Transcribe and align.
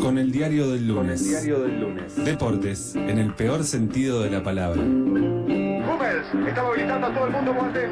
Con 0.00 0.18
el 0.18 0.32
diario 0.32 0.68
del 0.70 0.88
lunes. 0.88 1.22
diario 1.28 1.60
del 1.60 1.80
lunes. 1.80 2.16
Deportes, 2.24 2.94
en 2.96 3.18
el 3.18 3.34
peor 3.34 3.64
sentido 3.64 4.22
de 4.22 4.30
la 4.30 4.42
palabra. 4.42 4.80
Hummels 4.80 6.26
estaba 6.48 6.68
habilitando 6.70 7.06
a 7.06 7.14
todo 7.14 7.26
el 7.26 7.32
mundo 7.32 7.52
Boateng. 7.54 7.90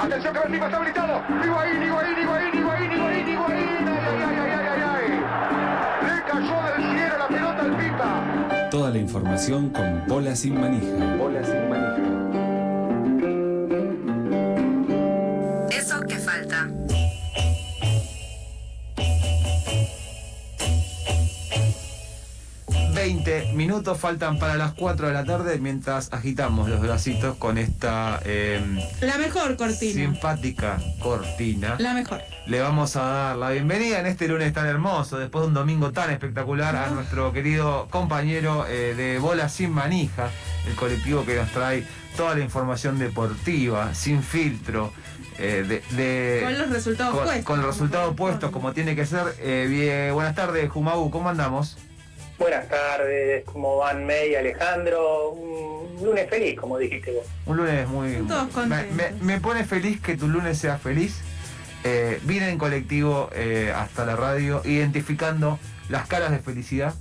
Atención 0.00 0.34
que 0.34 0.40
Benzema 0.40 0.66
está 0.66 0.76
habilitado. 0.78 1.22
Higuaín, 1.44 1.82
Higuaín, 1.82 2.18
Higuaín, 2.20 2.54
Higuaín, 2.58 2.92
Higuaín, 2.92 3.28
Higuaín. 3.28 3.88
Ay, 3.88 3.98
ay, 4.06 4.20
ay, 4.26 4.36
ay, 4.40 4.50
ay, 4.50 4.66
ay, 4.68 4.82
ay. 4.90 5.08
Le 6.06 6.16
cayó 6.30 6.56
del 6.66 6.82
cielo 6.98 7.14
la 7.18 7.28
pelota 7.28 7.60
al 7.62 7.72
Pipa. 7.76 8.68
Toda 8.70 8.90
la 8.90 8.98
información 8.98 9.70
con 9.70 10.02
bola 10.08 10.34
sin 10.34 10.60
manija. 10.60 11.16
Bola 11.16 11.44
sin 11.44 11.68
manija. 11.68 12.02
Eso 15.70 16.00
que 16.02 16.16
falta. 16.16 16.68
Veinte 23.04 23.52
minutos 23.52 23.98
faltan 24.00 24.38
para 24.38 24.54
las 24.56 24.72
4 24.72 25.08
de 25.08 25.12
la 25.12 25.26
tarde 25.26 25.58
mientras 25.58 26.10
agitamos 26.10 26.70
los 26.70 26.80
bracitos 26.80 27.36
con 27.36 27.58
esta 27.58 28.18
eh, 28.24 28.64
La 29.02 29.18
mejor 29.18 29.56
cortina. 29.56 29.92
simpática 29.92 30.78
cortina. 31.02 31.76
La 31.80 31.92
mejor. 31.92 32.22
Le 32.46 32.60
vamos 32.62 32.96
a 32.96 33.02
dar 33.02 33.36
la 33.36 33.50
bienvenida 33.50 34.00
en 34.00 34.06
este 34.06 34.26
lunes 34.26 34.54
tan 34.54 34.64
hermoso, 34.66 35.18
después 35.18 35.42
de 35.42 35.48
un 35.48 35.54
domingo 35.54 35.92
tan 35.92 36.08
espectacular, 36.12 36.76
a 36.76 36.86
nuestro 36.88 37.30
querido 37.34 37.88
compañero 37.90 38.64
eh, 38.66 38.94
de 38.94 39.18
Bola 39.18 39.50
Sin 39.50 39.72
Manija, 39.72 40.30
el 40.66 40.74
colectivo 40.74 41.26
que 41.26 41.36
nos 41.36 41.50
trae 41.50 41.86
toda 42.16 42.34
la 42.34 42.40
información 42.40 42.98
deportiva, 42.98 43.92
sin 43.92 44.22
filtro, 44.22 44.94
eh, 45.38 45.62
de, 45.68 45.82
de- 45.94 46.40
Con 46.42 46.58
los 46.58 46.70
resultados 46.70 47.14
con, 47.14 47.24
puestos. 47.24 47.44
con 47.44 47.58
los 47.58 47.66
resultados 47.66 48.14
puestos 48.16 48.50
como 48.50 48.72
tiene 48.72 48.96
que 48.96 49.04
ser. 49.04 49.24
Eh, 49.40 49.66
bien, 49.68 50.14
buenas 50.14 50.34
tardes, 50.34 50.70
Jumabu, 50.70 51.10
¿cómo 51.10 51.28
andamos? 51.28 51.76
Buenas 52.38 52.68
tardes, 52.68 53.44
¿cómo 53.44 53.76
van 53.78 54.06
May 54.06 54.30
y 54.32 54.34
Alejandro? 54.34 55.30
Un 55.30 56.04
lunes 56.04 56.28
feliz, 56.28 56.58
como 56.58 56.78
dijiste 56.78 57.12
vos. 57.12 57.24
Un 57.46 57.58
lunes 57.58 57.86
muy... 57.88 58.12
Todos 58.26 58.46
me, 58.46 58.52
contentos. 58.52 58.96
me- 58.96 59.34
me 59.34 59.40
pone 59.40 59.64
feliz 59.64 60.00
que 60.00 60.16
tu 60.16 60.26
lunes 60.28 60.58
sea 60.58 60.78
feliz. 60.78 61.20
Eh, 61.84 62.18
vine 62.24 62.48
en 62.50 62.58
colectivo 62.58 63.30
eh, 63.34 63.72
hasta 63.74 64.04
la 64.04 64.16
radio 64.16 64.62
identificando 64.64 65.58
las 65.88 66.06
caras 66.08 66.32
de 66.32 66.40
felicidad. 66.40 66.94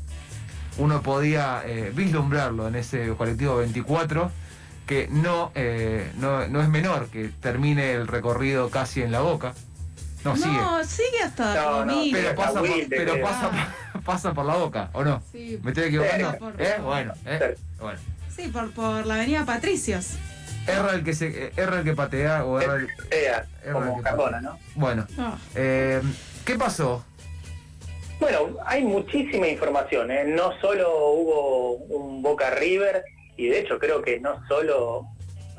Uno 0.78 1.02
podía 1.02 1.64
eh, 1.66 1.92
vislumbrarlo 1.96 2.68
en 2.68 2.76
ese 2.76 3.08
colectivo 3.16 3.58
24, 3.58 4.32
que 4.86 5.08
no, 5.10 5.52
eh, 5.56 6.12
no, 6.18 6.48
no 6.48 6.62
es 6.62 6.68
menor, 6.70 7.08
que 7.08 7.30
termine 7.40 7.94
el 7.94 8.08
recorrido 8.08 8.70
casi 8.70 9.02
en 9.02 9.12
la 9.12 9.22
boca. 9.22 9.54
No, 10.24 10.36
sigue. 10.38 10.52
No, 10.58 10.84
sigue 10.84 11.22
hasta 11.24 11.56
No, 11.56 11.86
no. 11.86 12.02
Pero 12.12 12.36
pasa, 12.36 12.54
por, 12.60 12.62
Wilde, 12.64 12.96
pero 12.96 13.22
pasa, 13.22 13.52
pasa 14.06 14.34
por 14.34 14.46
la 14.46 14.56
boca, 14.56 14.90
¿o 14.94 15.04
no? 15.04 15.22
Sí, 15.32 15.60
¿Me 15.64 15.72
estoy 15.72 15.86
equivocando? 15.86 16.32
Sí, 16.32 16.38
por- 16.38 16.62
¿Eh? 16.62 16.76
Bueno, 16.84 17.14
¿eh? 17.26 17.56
Sí. 17.58 17.64
bueno. 17.80 18.00
sí, 18.36 18.48
por, 18.50 18.72
por 18.72 19.06
la 19.06 19.16
avenida 19.16 19.46
Patricios. 19.46 20.12
Erra 20.68 20.94
el 20.94 21.04
que 21.04 21.14
se, 21.14 21.28
eh, 21.48 21.52
erra 21.58 21.80
el 21.80 21.84
que 21.84 21.94
patea 21.94 22.46
o 22.46 22.60
erra 22.62 22.76
el. 22.76 22.88
Como 23.72 23.80
verdad 23.82 23.96
que 23.98 24.02
Cardona, 24.04 24.42
¿no? 24.42 24.60
Bueno, 24.76 25.06
Ah, 25.18 25.38
eh, 25.56 26.02
¿qué 26.46 26.56
pasó? 26.56 27.04
Bueno, 28.20 28.58
hay 28.66 28.84
muchísima 28.84 29.48
información, 29.48 30.10
¿eh? 30.12 30.24
No 30.26 30.58
solo 30.62 30.90
hubo 31.12 31.72
un 31.74 32.22
Boca 32.22 32.50
River, 32.52 33.04
y 33.36 33.48
de 33.50 33.60
hecho 33.60 33.78
creo 33.80 34.02
que 34.02 34.20
no 34.22 34.42
solo 34.48 35.06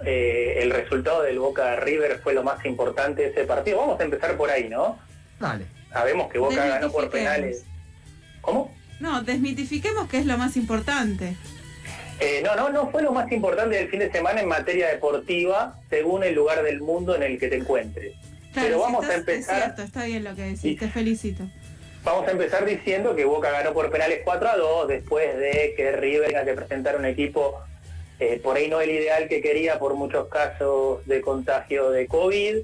eh, 0.07 0.61
el 0.63 0.71
resultado 0.71 1.23
del 1.23 1.39
Boca 1.39 1.77
River 1.77 2.21
fue 2.23 2.33
lo 2.33 2.43
más 2.43 2.65
importante 2.65 3.23
de 3.23 3.29
ese 3.29 3.45
partido. 3.45 3.79
Vamos 3.79 4.01
a 4.01 4.05
empezar 4.05 4.37
por 4.39 4.49
ahí, 4.51 4.69
¿no? 4.71 4.99
Dale. 5.39 5.67
Sabemos 5.93 6.33
que 6.33 6.39
Boca 6.39 6.65
ganó 6.67 6.91
por 6.91 7.11
penales. 7.11 7.65
¿Cómo? 8.45 8.71
No, 9.01 9.23
desmitifiquemos 9.23 10.09
que 10.09 10.19
es 10.19 10.27
lo 10.27 10.39
más 10.39 10.57
importante. 10.57 11.37
Eh, 12.21 12.43
no, 12.45 12.55
no, 12.55 12.71
no 12.71 12.91
fue 12.91 13.03
lo 13.03 13.13
más 13.13 13.31
importante 13.33 13.77
del 13.77 13.89
fin 13.89 13.99
de 13.99 14.11
semana 14.11 14.41
en 14.41 14.49
materia 14.49 14.89
deportiva, 14.89 15.79
según 15.91 16.23
el 16.23 16.35
lugar 16.35 16.63
del 16.63 16.81
mundo 16.81 17.17
en 17.17 17.23
el 17.25 17.39
que 17.39 17.49
te 17.49 17.57
encuentres. 17.57 18.15
Claro, 18.53 18.69
Pero 18.69 18.77
si 18.77 18.83
vamos 18.83 19.09
a 19.09 19.15
empezar- 19.15 19.57
Es 19.59 19.63
cierto, 19.65 19.83
está 19.83 20.05
bien 20.05 20.25
lo 20.25 20.35
que 20.37 20.43
decís, 20.43 20.79
te 20.79 20.89
felicito. 20.89 21.45
Vamos 22.05 22.29
a 22.29 22.33
empezar 22.33 22.65
diciendo 22.67 23.17
que 23.17 23.25
Boca 23.25 23.51
ganó 23.51 23.73
por 23.73 23.91
penales 23.91 24.21
4 24.25 24.49
a 24.49 24.57
2 24.57 24.89
después 24.89 25.37
de 25.39 25.75
que 25.77 25.91
River 25.93 26.29
tenga 26.29 26.45
que 26.45 26.53
presentar 26.53 26.97
un 26.97 27.07
equipo 27.07 27.59
eh, 28.21 28.39
por 28.43 28.57
ahí 28.57 28.69
no 28.69 28.81
el 28.81 28.91
ideal 28.91 29.27
que 29.29 29.41
quería 29.41 29.79
por 29.81 29.95
muchos 29.95 30.29
casos 30.29 31.05
de 31.07 31.21
contagio 31.21 31.91
de 31.91 32.07
COVID. 32.07 32.59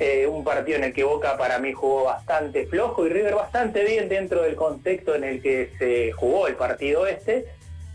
Eh, 0.00 0.26
un 0.28 0.44
partido 0.44 0.78
en 0.78 0.84
el 0.84 0.92
que 0.92 1.02
Boca 1.02 1.36
para 1.36 1.58
mí 1.58 1.72
jugó 1.72 2.04
bastante 2.04 2.66
flojo 2.66 3.04
y 3.04 3.08
River 3.08 3.34
bastante 3.34 3.84
bien 3.84 4.08
dentro 4.08 4.42
del 4.42 4.54
contexto 4.54 5.14
en 5.16 5.24
el 5.24 5.42
que 5.42 5.72
se 5.78 6.12
jugó 6.12 6.46
el 6.46 6.54
partido 6.54 7.06
este. 7.06 7.46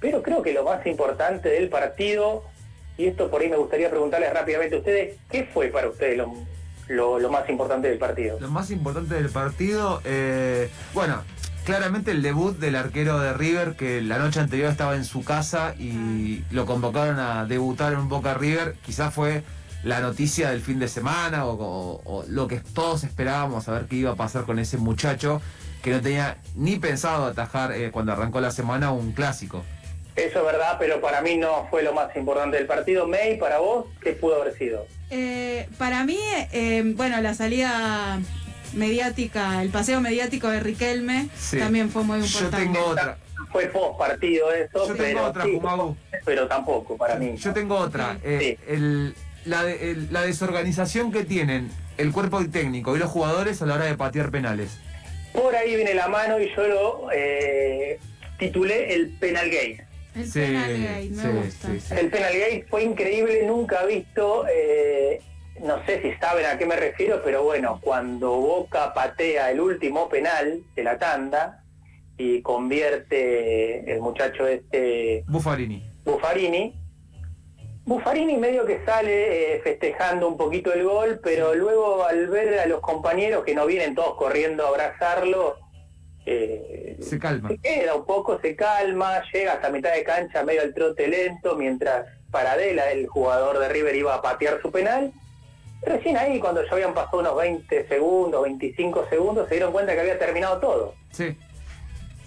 Pero 0.01 0.21
creo 0.21 0.41
que 0.41 0.51
lo 0.53 0.65
más 0.65 0.85
importante 0.85 1.47
del 1.47 1.69
partido, 1.69 2.43
y 2.97 3.05
esto 3.05 3.31
por 3.31 3.41
ahí 3.41 3.47
me 3.49 3.55
gustaría 3.55 3.89
preguntarles 3.89 4.33
rápidamente 4.33 4.75
a 4.75 4.79
ustedes, 4.79 5.15
¿qué 5.31 5.45
fue 5.45 5.67
para 5.67 5.87
ustedes 5.87 6.17
lo, 6.17 6.33
lo- 6.89 7.19
lo 7.19 7.29
más 7.31 7.47
importante 7.49 7.87
del 7.87 7.99
partido? 7.99 8.37
Lo 8.41 8.49
más 8.49 8.69
importante 8.69 9.15
del 9.15 9.29
partido, 9.29 10.01
eh, 10.03 10.69
bueno, 10.93 11.23
claramente 11.63 12.11
el 12.11 12.21
debut 12.21 12.57
del 12.59 12.75
arquero 12.75 13.17
de 13.21 13.31
River, 13.31 13.75
que 13.77 14.01
la 14.01 14.17
noche 14.17 14.41
anterior 14.41 14.69
estaba 14.69 14.95
en 14.97 15.05
su 15.05 15.23
casa 15.23 15.73
y 15.79 16.43
lo 16.51 16.65
convocaron 16.65 17.17
a 17.19 17.45
debutar 17.45 17.93
en 17.93 18.09
Boca 18.09 18.33
River, 18.33 18.75
quizás 18.85 19.13
fue 19.13 19.43
la 19.83 19.99
noticia 19.99 20.49
del 20.49 20.61
fin 20.61 20.79
de 20.79 20.87
semana 20.87 21.45
o, 21.45 21.53
o- 21.53 22.01
o 22.05 22.25
lo 22.29 22.47
que 22.47 22.59
todos 22.59 23.03
esperábamos, 23.03 23.67
a 23.67 23.73
ver 23.73 23.85
qué 23.85 23.97
iba 23.97 24.11
a 24.11 24.15
pasar 24.15 24.43
con 24.45 24.59
ese 24.59 24.77
muchacho 24.77 25.41
que 25.81 25.91
no 25.91 26.01
tenía 26.01 26.37
ni 26.55 26.77
pensado 26.77 27.25
atajar 27.25 27.73
eh, 27.73 27.91
cuando 27.91 28.13
arrancó 28.13 28.39
la 28.39 28.51
semana 28.51 28.91
un 28.91 29.11
clásico. 29.11 29.63
Eso 30.15 30.39
es 30.39 30.45
verdad, 30.45 30.77
pero 30.79 31.01
para 31.01 31.21
mí 31.21 31.37
no 31.37 31.67
fue 31.69 31.81
lo 31.83 31.91
más 31.91 32.15
importante 32.15 32.57
del 32.57 32.67
partido. 32.67 33.07
May, 33.07 33.37
para 33.39 33.57
vos, 33.57 33.87
¿qué 34.01 34.11
pudo 34.13 34.41
haber 34.41 34.55
sido? 34.57 34.85
Eh, 35.09 35.67
para 35.77 36.03
mí, 36.05 36.19
eh, 36.51 36.83
bueno, 36.95 37.19
la 37.19 37.33
salida 37.33 38.19
mediática, 38.73 39.61
el 39.61 39.69
paseo 39.69 40.01
mediático 40.01 40.49
de 40.49 40.59
Riquelme 40.59 41.29
Sí. 41.37 41.57
también 41.59 41.89
fue 41.89 42.03
muy 42.03 42.19
Yo 42.21 42.25
importante. 42.25 42.57
tengo 42.65 42.85
otra, 42.87 43.17
Fue 43.51 43.65
post 43.67 43.97
partido 43.99 44.51
eso, 44.51 44.87
yo 44.87 44.93
pero, 44.95 45.03
tengo 45.03 45.21
otra, 45.23 45.43
sí, 45.43 45.59
pero 46.25 46.47
tampoco 46.47 46.97
para 46.97 47.15
mí. 47.15 47.35
Yo 47.37 47.53
tengo 47.53 47.75
otra. 47.75 48.13
Ok. 48.13 48.19
eh, 48.23 48.57
el- 48.67 49.15
la, 49.45 49.63
de- 49.63 49.91
el- 49.91 50.11
la 50.11 50.21
desorganización 50.21 51.11
que 51.11 51.23
tienen 51.23 51.69
el 51.97 52.11
cuerpo 52.11 52.43
técnico 52.51 52.95
y 52.95 52.99
los 52.99 53.09
jugadores 53.09 53.61
a 53.61 53.65
la 53.65 53.75
hora 53.75 53.85
de 53.85 53.95
patear 53.95 54.31
penales. 54.31 54.79
Por 55.33 55.55
ahí 55.55 55.75
viene 55.75 55.93
la 55.93 56.07
mano 56.07 56.39
y 56.39 56.49
yo 56.55 56.67
lo 56.67 57.07
eh, 57.13 57.99
titulé 58.39 58.93
el 58.93 59.09
penal 59.19 59.49
gate. 59.49 59.85
El 60.15 60.25
Sí, 60.27 60.39
penal 60.41 60.69
gay, 60.77 61.09
me 61.09 61.21
sí, 61.23 61.27
gusta. 61.29 61.67
sí, 61.71 61.79
sí. 61.79 61.93
El 61.97 62.09
penal 62.09 62.33
gate 62.33 62.65
fue 62.69 62.83
increíble, 62.83 63.43
nunca 63.47 63.83
visto, 63.85 64.45
eh, 64.47 65.19
no 65.59 65.83
sé 65.87 66.01
si 66.03 66.13
saben 66.19 66.45
a 66.45 66.57
qué 66.57 66.65
me 66.67 66.75
refiero, 66.75 67.21
pero 67.23 67.43
bueno, 67.43 67.79
cuando 67.81 68.29
Boca 68.31 68.93
patea 68.93 69.49
el 69.49 69.59
último 69.59 70.07
penal 70.09 70.61
de 70.75 70.83
la 70.83 70.99
tanda 70.99 71.63
y 72.17 72.41
convierte 72.43 73.91
el 73.91 74.01
muchacho 74.01 74.47
este 74.47 75.23
Buffarini. 75.27 75.83
Buffarini. 76.05 76.75
Buffarini 77.85 78.37
medio 78.37 78.65
que 78.65 78.83
sale 78.85 79.55
eh, 79.55 79.61
festejando 79.61 80.27
un 80.27 80.37
poquito 80.37 80.73
el 80.73 80.83
gol, 80.85 81.19
pero 81.21 81.53
luego 81.53 82.05
al 82.05 82.27
ver 82.27 82.59
a 82.59 82.65
los 82.65 82.79
compañeros 82.79 83.43
que 83.43 83.53
no 83.53 83.65
vienen 83.65 83.93
todos 83.93 84.15
corriendo 84.15 84.65
a 84.65 84.69
abrazarlo, 84.69 85.57
eh, 86.25 86.97
Se 87.01 87.19
calma. 87.19 87.49
se 87.49 87.57
queda 87.57 87.95
un 87.95 88.05
poco, 88.05 88.39
se 88.39 88.55
calma, 88.55 89.21
llega 89.33 89.53
hasta 89.53 89.69
mitad 89.69 89.93
de 89.93 90.03
cancha 90.03 90.43
medio 90.43 90.61
al 90.61 90.73
trote 90.73 91.09
lento, 91.09 91.57
mientras 91.57 92.07
Paradela, 92.31 92.89
el 92.91 93.07
jugador 93.07 93.59
de 93.59 93.67
River, 93.67 93.95
iba 93.95 94.15
a 94.15 94.21
patear 94.21 94.61
su 94.61 94.71
penal. 94.71 95.11
Recién 95.81 96.15
ahí, 96.15 96.39
cuando 96.39 96.63
ya 96.63 96.71
habían 96.71 96.93
pasado 96.93 97.19
unos 97.19 97.35
20 97.35 97.87
segundos, 97.89 98.43
25 98.43 99.07
segundos, 99.09 99.49
se 99.49 99.55
dieron 99.55 99.73
cuenta 99.73 99.93
que 99.93 99.99
había 99.99 100.17
terminado 100.17 100.57
todo. 100.59 100.95
Sí. 101.11 101.37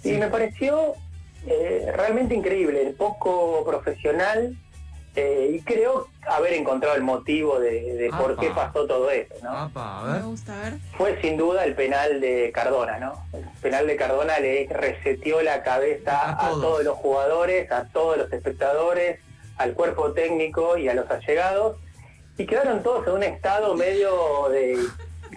Y 0.03 0.11
me 0.11 0.27
pareció 0.27 0.93
eh, 1.47 1.91
realmente 1.95 2.35
increíble, 2.35 2.93
poco 2.95 3.65
profesional 3.65 4.55
eh, 5.17 5.51
y 5.55 5.61
creo 5.61 6.07
haber 6.27 6.53
encontrado 6.53 6.95
el 6.95 7.01
motivo 7.01 7.59
de, 7.59 7.95
de 7.95 8.09
por 8.09 8.37
qué 8.37 8.51
pasó 8.51 8.85
todo 8.85 9.09
eso, 9.09 9.33
¿no? 9.41 9.49
Apa, 9.49 10.01
a 10.01 10.19
Me 10.19 10.21
gusta, 10.25 10.57
a 10.57 10.69
ver. 10.69 10.73
Fue 10.95 11.19
sin 11.21 11.37
duda 11.37 11.65
el 11.65 11.73
penal 11.73 12.21
de 12.21 12.51
Cardona, 12.53 12.99
¿no? 12.99 13.13
El 13.33 13.43
penal 13.61 13.87
de 13.87 13.95
Cardona 13.95 14.39
le 14.39 14.67
reseteó 14.69 15.41
la 15.41 15.63
cabeza 15.63 16.19
A 16.19 16.31
a, 16.31 16.49
todos. 16.49 16.61
todos 16.61 16.83
los 16.83 16.97
jugadores, 16.97 17.71
a 17.71 17.85
todos 17.85 18.17
los 18.17 18.31
espectadores, 18.31 19.19
al 19.57 19.73
cuerpo 19.73 20.13
técnico 20.13 20.77
y 20.77 20.87
a 20.87 20.93
los 20.93 21.09
allegados 21.09 21.77
y 22.37 22.45
quedaron 22.45 22.83
todos 22.83 23.07
en 23.07 23.13
un 23.13 23.23
estado 23.23 23.73
medio 23.73 24.49
de 24.49 24.77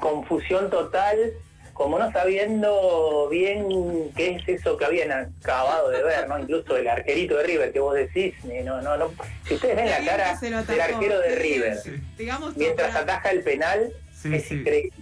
confusión 0.01 0.69
total, 0.69 1.33
como 1.81 1.99
no 1.99 2.13
sabiendo 2.13 3.27
bien 3.31 4.11
qué 4.15 4.33
es 4.33 4.47
eso 4.61 4.77
que 4.77 4.85
habían 4.85 5.11
acabado 5.13 5.89
de 5.89 6.03
ver, 6.03 6.29
¿no? 6.29 6.39
Incluso 6.39 6.77
el 6.77 6.87
arquerito 6.87 7.39
de 7.39 7.43
River 7.45 7.73
que 7.73 7.81
vos 7.81 7.95
decís, 7.95 8.35
eh, 8.51 8.63
no, 8.63 8.83
no, 8.83 8.99
no. 8.99 9.11
Si 9.49 9.55
ustedes 9.55 9.77
ven 9.77 9.89
la 9.89 10.05
cara 10.05 10.39
del 10.39 10.81
arquero 10.83 11.21
de. 11.21 11.37
River, 11.37 11.79
Sí. 11.79 11.93
Mientras 12.57 12.91
para- 12.91 13.01
ataja 13.01 13.31
el 13.31 13.43
penal, 13.43 13.91
Sí, 14.15 14.35
es 14.35 14.45
sí. 14.45 14.57
increíble. 14.57 14.93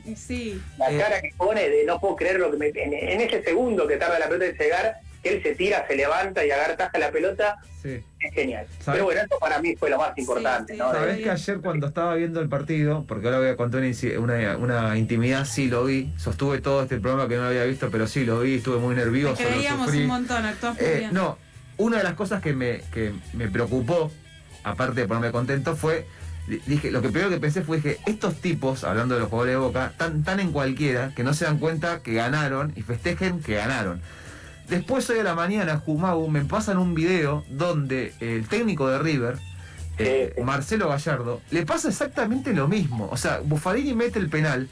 La 0.79 0.93
Eh. 0.93 0.99
cara 0.99 1.21
que 1.21 1.31
pone 1.37 1.69
de 1.69 1.83
no 1.85 1.99
puedo 1.99 2.15
creer 2.15 2.39
lo 2.39 2.49
que 2.53 2.57
me... 2.59 2.69
En, 2.69 2.95
en 2.95 3.21
ese 3.23 3.43
segundo 3.43 3.89
que 3.89 3.97
tarda 3.97 4.21
la 4.21 4.29
pelota 4.29 4.47
en 4.47 4.57
llegar, 4.57 4.99
que 5.23 5.37
él 5.37 5.43
se 5.43 5.55
tira, 5.55 5.85
se 5.89 5.97
levanta 5.97 6.45
y 6.45 6.51
agarra 6.51 6.77
la 6.99 7.11
pelota, 7.11 7.57
Sí. 7.83 8.03
es 8.21 8.35
genial. 8.35 8.67
Pero 8.87 9.05
bueno, 9.05 9.21
eso 9.23 9.39
para 9.39 9.61
mí 9.61 9.75
fue 9.77 9.91
lo 9.91 9.99
más 9.99 10.17
importante, 10.17 10.75
sí, 10.75 10.79
sí. 10.79 10.85
Sabés 10.93 11.19
que 11.19 11.31
ayer 11.31 11.61
cuando 11.61 11.87
estaba 11.89 12.15
viendo 12.15 12.41
el 12.41 12.49
partido, 12.49 13.05
porque 13.07 13.27
ahora 13.27 13.39
voy 13.39 13.49
a 13.49 13.57
contar 13.57 13.83
una, 14.19 14.57
una, 14.57 14.97
intimidad, 14.99 15.45
sí 15.45 15.69
lo 15.69 15.85
vi, 15.85 16.13
sostuve 16.17 16.61
todo 16.61 16.83
este 16.83 16.99
programa 17.01 17.29
que 17.29 17.37
no 17.37 17.45
había 17.45 17.65
visto, 17.65 17.91
pero 17.91 18.07
sí 18.07 18.25
lo 18.25 18.41
vi, 18.41 18.57
estuve 18.57 18.79
muy 18.79 18.95
Te 18.95 19.01
nervioso, 19.05 19.43
lo 19.43 19.49
creíamos 19.49 19.87
sufrí. 19.87 20.03
un 20.03 20.07
montón, 20.09 20.45
Eh, 20.79 20.97
bien. 20.99 21.15
no, 21.15 21.39
una 21.77 21.99
de 21.99 22.05
las 22.05 22.15
cosas 22.15 22.43
que 22.43 22.53
me, 22.53 22.81
que 22.93 23.13
me 23.33 23.49
preocupó, 23.49 24.11
aparte 24.65 25.01
de 25.03 25.07
ponerme 25.09 25.31
contento, 25.31 25.77
fue, 25.77 26.07
di- 26.49 26.61
dije, 26.67 26.91
lo 26.91 27.01
que 27.01 27.09
primero 27.11 27.31
que 27.31 27.39
pensé 27.39 27.63
fue 27.63 27.81
que 27.81 27.99
estos 28.07 28.41
tipos, 28.41 28.83
hablando 28.85 29.15
de 29.15 29.21
los 29.21 29.31
jugadores 29.31 29.55
de 29.55 29.59
Boca, 29.61 29.93
tan, 29.97 30.25
tan 30.25 30.41
en 30.41 30.51
cualquiera 30.53 31.13
que 31.15 31.23
no 31.23 31.33
se 31.35 31.45
dan 31.45 31.59
cuenta 31.59 32.01
que 32.03 32.15
ganaron 32.15 32.73
y 32.77 32.83
festejen 32.83 33.41
que 33.41 33.55
ganaron. 33.55 34.01
Después 34.69 35.09
hoy 35.11 35.21
a 35.21 35.23
la 35.25 35.35
mañana, 35.35 35.79
Jumagu, 35.79 36.29
me 36.29 36.45
pasan 36.45 36.77
un 36.79 36.95
video 36.95 37.45
donde 37.49 38.13
el 38.21 38.47
técnico 38.49 38.89
de 38.89 38.99
River, 38.99 39.39
eh. 39.99 40.35
Marcelo 40.45 40.89
Gallardo, 40.89 41.41
le 41.51 41.65
pasa 41.67 41.89
exactamente 41.89 42.53
lo 42.53 42.69
mismo. 42.69 43.09
O 43.11 43.17
sea, 43.17 43.41
Buffarini 43.43 43.95
mete 43.95 44.19
el 44.19 44.29
penal 44.29 44.69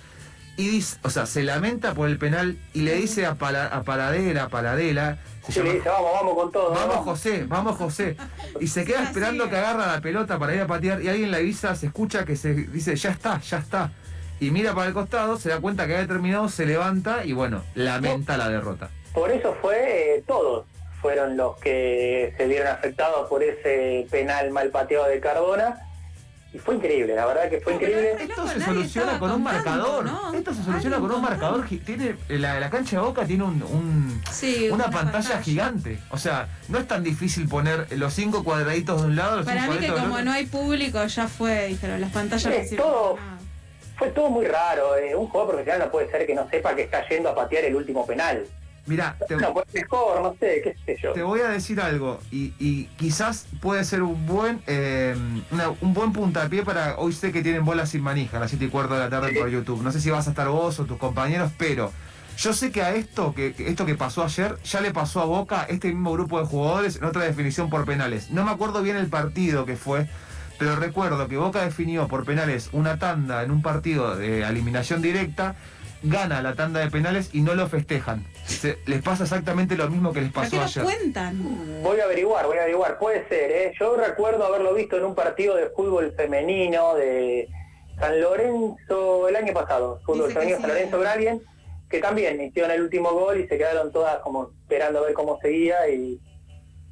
y 0.59 0.69
dice, 0.69 0.99
o 1.03 1.11
sea, 1.11 1.27
se 1.27 1.43
lamenta 1.43 1.95
por 1.95 2.09
el 2.09 2.19
penal 2.19 2.59
y 2.75 2.83
le 2.83 2.95
dice 2.95 3.27
a, 3.27 3.35
Pala- 3.35 3.67
a 3.67 3.83
Paradela, 3.83 4.45
a 4.45 4.49
Paradela, 4.49 5.19
se 5.47 5.53
Sí, 5.53 5.59
le 5.61 5.65
llama 5.65 5.75
dice, 5.79 5.89
vamos, 5.89 6.11
vamos 6.15 6.35
con 6.35 6.53
todo. 6.53 6.71
Vamos 6.73 6.97
José, 6.99 7.45
vamos 7.49 7.77
José. 7.77 8.17
Y 8.61 8.67
se 8.69 8.85
queda 8.85 8.99
Sí, 9.01 9.05
esperando 9.07 9.49
que 9.49 9.57
agarra 9.57 9.87
la 9.87 10.01
pelota 10.01 10.39
para 10.39 10.55
ir 10.55 10.61
a 10.61 10.67
patear 10.67 11.03
y 11.03 11.09
alguien 11.09 11.31
le 11.31 11.39
avisa, 11.39 11.75
se 11.75 11.87
escucha 11.87 12.25
que 12.25 12.37
se 12.37 12.53
dice, 12.55 12.95
ya 12.97 13.11
está, 13.11 13.41
ya 13.41 13.59
está. 13.59 13.93
Y 14.41 14.51
mira 14.51 14.75
para 14.75 14.89
el 14.89 14.93
costado, 14.95 15.39
se 15.39 15.49
da 15.49 15.61
cuenta 15.61 15.87
que 15.87 15.95
había 15.95 16.07
terminado, 16.07 16.49
se 16.51 16.67
levanta 16.67 17.25
y 17.25 17.33
bueno, 17.33 17.63
lamenta 17.75 18.37
la 18.37 18.49
derrota. 18.51 18.91
Por 19.17 19.33
eso 19.33 19.57
fue, 19.63 20.17
eh, 20.19 20.25
todos 20.27 20.67
fueron 21.01 21.39
los 21.39 21.57
que 21.57 22.35
se 22.37 22.47
vieron 22.47 22.69
afectados 22.69 23.27
por 23.31 23.43
ese 23.43 24.07
penal 24.11 24.51
mal 24.51 24.69
pateado 24.69 25.07
de 25.09 25.19
Cardona. 25.21 25.81
Y 26.53 26.59
fue 26.59 26.75
increíble, 26.75 27.15
la 27.15 27.25
verdad 27.25 27.49
que 27.49 27.61
fue 27.63 27.75
increíble. 27.75 28.13
es 28.13 28.19
re 28.19 28.25
Esto 28.25 28.47
se 28.47 28.61
soluciona 28.61 29.19
con 29.19 29.31
un 29.33 29.43
marcador. 29.43 30.05
¿no? 30.05 30.35
Esto 30.35 30.53
se 30.53 30.63
soluciona 30.63 30.99
con 30.99 31.11
un 31.13 31.23
marcador. 31.23 31.67
Tiene, 31.87 32.17
la, 32.29 32.61
la 32.61 32.69
cancha 32.69 32.97
de 32.97 33.03
Boca 33.07 33.25
tiene 33.25 33.45
un, 33.45 33.63
un- 33.63 34.23
Sí, 34.31 34.69
una, 34.71 34.91
pantalla, 34.91 35.41
gigante. 35.43 35.99
O 36.11 36.19
sea, 36.19 36.49
no 36.69 36.79
es 36.79 36.87
tan 36.87 37.03
difícil 37.03 37.49
poner 37.49 37.87
los 37.97 38.13
cinco 38.13 38.45
cuadraditos 38.45 39.01
de 39.01 39.07
un 39.09 39.17
lado, 39.17 39.37
los 39.39 39.47
Para 39.47 39.63
cinco 39.63 39.75
mí 39.81 39.87
que 39.87 39.93
como 39.95 40.21
no 40.21 40.31
hay 40.33 40.45
público, 40.45 41.03
ya 41.07 41.27
fue, 41.27 41.69
dijeron, 41.69 42.03
las 42.03 42.13
pantallas 42.13 42.53
todo. 42.77 43.17
nada. 43.17 43.39
Fue 43.97 44.09
todo 44.11 44.29
muy 44.29 44.45
raro. 44.47 44.95
eh. 44.99 45.15
Un 45.17 45.27
jugador 45.29 45.55
profesional 45.55 45.87
no 45.87 45.91
puede 45.91 46.11
ser 46.11 46.27
que 46.27 46.35
no 46.35 46.47
sepa 46.51 46.75
que 46.77 46.83
está 46.83 47.07
yendo 47.09 47.31
a 47.31 47.35
patear 47.35 47.65
el 47.65 47.75
último 47.77 48.07
penal. 48.07 48.45
Mirá, 48.87 49.17
te, 49.27 49.37
No, 49.37 49.53
mejor, 49.75 50.23
no 50.23 50.37
sé, 50.39 50.61
qué 50.63 50.77
sé 50.87 50.97
yo. 51.03 51.13
Te 51.13 51.23
voy 51.23 51.41
a 51.41 51.49
decir 51.49 51.81
algo 51.81 52.21
y, 52.31 52.53
y 52.61 52.85
quizás 52.97 53.47
puede 53.61 53.83
ser 53.85 54.03
un 54.03 54.27
buen 54.27 54.63
eh, 54.69 55.17
una- 55.51 55.71
un 55.81 55.93
buen 55.93 56.13
puntapié 56.13 56.63
para 56.63 56.97
hoy 56.99 57.13
sé 57.13 57.33
que 57.33 57.43
tienen 57.43 57.65
bolas 57.65 57.91
sin 57.91 58.03
manija 58.03 58.37
a 58.37 58.41
las 58.41 58.51
7 58.51 58.67
y 58.67 58.69
cuarto 58.69 58.95
de 58.95 59.01
la 59.01 59.11
tarde 59.11 59.31
Sí. 59.33 59.39
por 59.39 59.49
YouTube. 59.49 59.83
No 59.83 59.91
sé 59.91 60.01
si 60.01 60.11
vas 60.11 60.29
a 60.29 60.31
estar 60.31 60.49
vos 60.49 60.79
o 60.79 60.85
tus 60.85 60.99
compañeros, 60.99 61.51
pero 61.59 61.93
yo 62.39 62.53
sé 62.53 62.71
que 62.71 62.83
a 62.83 62.95
esto 62.95 63.35
que, 63.35 63.55
que 63.55 63.69
esto 63.69 63.87
que 63.87 63.97
pasó 63.97 64.23
ayer 64.23 64.57
ya 64.65 64.81
le 64.81 64.93
pasó 64.93 65.21
a 65.21 65.25
Boca 65.25 65.67
este 65.69 65.89
mismo 65.89 66.13
grupo 66.13 66.39
de 66.39 66.47
jugadores 66.47 66.97
en 66.97 67.05
otra 67.05 67.23
definición 67.25 67.69
por 67.71 67.85
penales. 67.87 68.31
No 68.31 68.45
me 68.45 68.53
acuerdo 68.53 68.83
bien 68.83 68.97
el 68.97 69.09
partido 69.09 69.67
que 69.67 69.75
fue, 69.77 70.07
pero 70.61 70.77
recuerdo 70.77 71.27
que 71.27 71.37
Boca 71.39 71.63
definió 71.65 72.07
por 72.07 72.25
penales 72.25 72.69
una 72.73 72.99
tanda 73.01 73.43
en 73.43 73.51
un 73.51 73.63
partido 73.63 74.15
de 74.17 74.43
eliminación 74.43 75.03
directa. 75.03 75.57
Gana 76.09 76.41
la 76.43 76.55
tanda 76.55 76.81
de 76.81 76.91
penales 76.91 77.31
y 77.33 77.41
no 77.43 77.55
lo 77.55 77.67
festejan. 77.69 78.25
Se- 78.47 78.79
les 78.87 79.03
pasa 79.03 79.25
exactamente 79.25 79.77
lo 79.77 79.89
mismo 79.91 80.13
que 80.13 80.21
les 80.21 80.33
¿Para 80.33 80.49
qué 80.49 80.57
pasó 80.57 80.81
nos 80.81 80.89
ayer. 80.89 80.99
cuentan? 81.03 81.83
Voy 81.83 81.99
a 82.01 82.05
averiguar, 82.05 82.47
voy 82.47 82.59
a 82.59 82.63
averiguar, 82.63 82.99
puede 82.99 83.29
ser, 83.29 83.51
¿eh? 83.51 83.73
Yo 83.79 83.97
recuerdo 83.97 84.45
haberlo 84.45 84.73
visto 84.75 84.97
en 84.97 85.05
un 85.05 85.15
partido 85.15 85.57
de 85.57 85.69
fútbol 85.71 86.13
femenino 86.17 86.95
de 86.95 87.49
San 87.99 88.21
Lorenzo 88.21 89.29
el 89.29 89.37
año 89.37 89.53
pasado, 89.53 90.01
fútbol 90.05 90.29
Dice 90.29 90.35
femenino 90.35 90.57
sí. 90.59 90.63
San 90.63 90.71
Lorenzo 90.71 90.99
Bralien, 91.01 91.43
que 91.91 91.99
también 91.99 92.41
hicieron 92.41 92.71
el 92.71 92.83
último 92.83 93.11
gol 93.13 93.41
y 93.41 93.49
se 93.49 93.59
quedaron 93.59 93.91
todas 93.91 94.19
como 94.21 94.51
esperando 94.63 95.01
a 95.01 95.03
ver 95.03 95.15
cómo 95.15 95.39
seguía 95.41 95.89
y, 95.89 96.21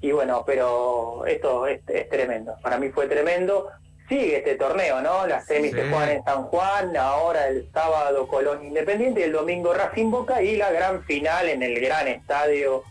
y 0.01 0.13
bueno, 0.13 0.43
pero 0.47 1.25
esto 1.27 1.67
es, 1.67 1.81
es 1.89 2.09
tremendo, 2.09 2.55
para 2.63 2.79
mí 2.79 2.89
fue 2.91 3.07
tremendo. 3.07 3.69
Sigue 4.09 4.37
este 4.39 4.57
torneo, 4.57 5.01
¿no? 5.01 5.27
Las 5.27 5.47
semis 5.47 5.71
Sí. 5.73 5.79
se 5.79 5.89
juegan 5.89 6.11
en 6.11 6.25
San 6.25 6.43
Juan, 6.45 6.97
ahora 6.97 7.49
el 7.49 7.67
sábado 7.73 8.27
Colón 8.29 8.65
Independiente 8.65 9.25
el 9.25 9.33
domingo 9.33 9.73
Racing 9.73 10.11
Boca 10.11 10.43
y 10.43 10.57
la 10.57 10.71
gran 10.71 11.03
final 11.05 11.49
en 11.49 11.63
el 11.63 11.81
gran 11.81 12.07
estadio 12.09 12.83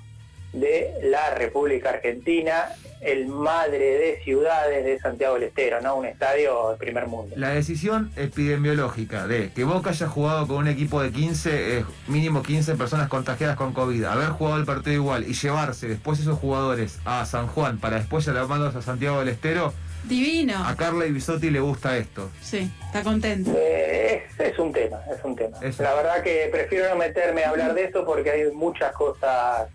de 0.53 0.91
la 1.03 1.33
República 1.35 1.89
Argentina, 1.89 2.69
el 3.01 3.27
madre 3.27 3.79
de 3.97 4.21
ciudades 4.23 4.85
de 4.85 4.99
Santiago 4.99 5.33
del 5.33 5.43
Estero, 5.43 5.81
¿no? 5.81 5.95
Un 5.95 6.05
estadio 6.05 6.71
de 6.71 6.77
primer 6.77 7.07
mundo. 7.07 7.35
La 7.37 7.49
decisión 7.49 8.11
epidemiológica 8.15 9.27
de 9.27 9.51
que 9.51 9.63
Boca 9.63 9.89
haya 9.89 10.07
jugado 10.07 10.47
con 10.47 10.57
un 10.57 10.67
equipo 10.67 11.01
de 11.01 11.11
15, 11.11 11.79
eh, 11.79 11.85
mínimo 12.07 12.43
15 12.43 12.75
personas 12.75 13.09
contagiadas 13.09 13.55
con 13.57 13.73
COVID, 13.73 14.03
haber 14.05 14.29
jugado 14.29 14.57
el 14.57 14.65
partido 14.65 14.93
igual 14.95 15.25
y 15.27 15.33
llevarse 15.33 15.87
después 15.87 16.19
esos 16.19 16.37
jugadores 16.39 16.99
a 17.03 17.25
San 17.25 17.47
Juan 17.47 17.79
para 17.79 17.97
después 17.97 18.25
llamarlos 18.25 18.75
a 18.75 18.81
Santiago 18.81 19.19
del 19.19 19.29
Estero, 19.29 19.73
Divino. 20.03 20.65
a 20.67 20.75
Carla 20.75 21.05
y 21.05 21.11
Bisotti 21.11 21.49
le 21.49 21.59
gusta 21.59 21.97
esto. 21.97 22.29
Sí, 22.41 22.71
está 22.85 23.03
contento. 23.03 23.51
Eh, 23.55 24.25
es, 24.37 24.39
es 24.51 24.59
un 24.59 24.71
tema, 24.73 24.99
es 25.09 25.23
un 25.23 25.35
tema. 25.35 25.57
Es- 25.61 25.79
La 25.79 25.93
verdad 25.95 26.21
que 26.23 26.49
prefiero 26.51 26.89
no 26.89 26.95
meterme 26.97 27.43
a 27.43 27.49
hablar 27.49 27.73
de 27.73 27.85
eso 27.85 28.05
porque 28.05 28.29
hay 28.31 28.51
muchas 28.51 28.91
cosas... 28.93 29.67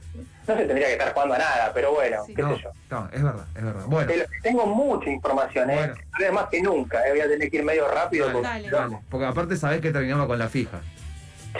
No 0.46 0.56
se 0.56 0.64
tendría 0.64 0.86
que 0.86 0.92
estar 0.94 1.12
jugando 1.12 1.34
a 1.34 1.38
nada, 1.38 1.70
pero 1.74 1.92
bueno, 1.92 2.24
Sí. 2.24 2.34
qué 2.34 2.40
No, 2.40 2.56
sé 2.56 2.62
yo. 2.62 2.70
no, 2.90 3.08
es 3.12 3.22
verdad, 3.22 3.44
es 3.54 3.62
verdad. 3.64 3.82
Bueno, 3.86 4.06
Pero 4.10 4.24
tengo 4.42 4.64
mucha 4.66 5.10
información, 5.10 5.68
¿eh? 5.70 5.74
Bueno. 5.74 5.94
Ahora 6.12 6.32
más 6.32 6.46
que 6.48 6.62
nunca, 6.62 7.06
¿eh? 7.06 7.10
Voy 7.10 7.20
a 7.20 7.28
tener 7.28 7.50
que 7.50 7.56
ir 7.58 7.62
medio 7.64 7.86
rápido. 7.86 8.26
dale, 8.26 8.32
porque- 8.38 8.48
Dale. 8.48 8.70
dale, 8.70 8.98
porque 9.10 9.26
aparte 9.26 9.56
sabés 9.56 9.82
que 9.82 9.90
terminamos 9.92 10.26
con 10.26 10.38
la 10.38 10.48
fija. 10.48 10.80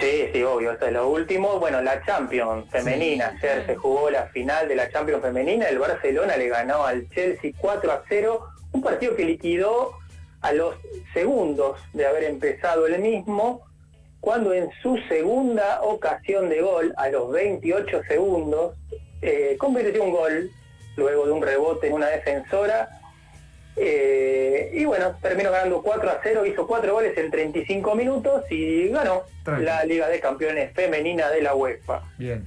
Sí, 0.01 0.29
sí, 0.33 0.43
obvio, 0.43 0.73
esto 0.73 0.87
es 0.87 0.93
lo 0.93 1.09
último. 1.09 1.59
Bueno, 1.59 1.83
la 1.83 2.03
Champions 2.05 2.71
femenina, 2.71 3.33
Sí, 3.41 3.47
ayer 3.47 3.67
se 3.67 3.77
jugó 3.77 4.09
la 4.11 4.27
final 4.29 4.69
de 4.69 4.77
la 4.77 4.91
Champions 4.91 5.23
femenina, 5.23 5.67
el 5.69 5.79
Barcelona 5.79 6.37
le 6.37 6.49
ganó 6.49 6.87
al 6.87 7.09
Chelsea 7.11 7.53
4 7.59 7.93
a 7.93 8.03
0, 8.09 8.47
un 8.73 8.83
partido 8.83 9.17
que 9.17 9.25
liquidó 9.25 9.93
a 10.41 10.53
los 10.53 10.77
segundos 11.13 11.81
de 11.93 12.07
haber 12.07 12.25
empezado 12.25 12.87
el 12.87 12.99
mismo, 13.01 13.63
cuando 14.21 14.53
en 14.53 14.69
su 14.83 14.99
segunda 15.09 15.81
ocasión 15.83 16.49
de 16.49 16.61
gol, 16.61 16.93
a 16.97 17.09
los 17.09 17.31
28 17.31 18.03
segundos, 18.09 18.77
eh, 19.23 19.57
convirtió 19.59 20.03
un 20.03 20.13
gol 20.13 20.51
luego 20.97 21.27
de 21.27 21.33
un 21.33 21.43
rebote 21.43 21.87
en 21.89 21.93
una 21.95 22.09
defensora. 22.09 22.89
eh, 23.77 24.73
y 24.75 24.85
bueno, 24.85 25.17
terminó 25.23 25.53
ganando 25.53 25.83
4 25.83 26.11
a 26.11 26.21
0, 26.21 26.45
hizo 26.47 26.67
4 26.67 26.93
goles 26.93 27.17
en 27.17 27.31
35 27.31 27.95
minutos 27.95 28.43
y 28.51 28.89
ganó 28.89 29.23
la 29.47 29.85
Liga 29.85 30.09
de 30.09 30.19
Campeones 30.19 30.73
femenina 30.75 31.31
de 31.31 31.43
la 31.43 31.55
UEFA. 31.55 32.03
Bien. 32.19 32.45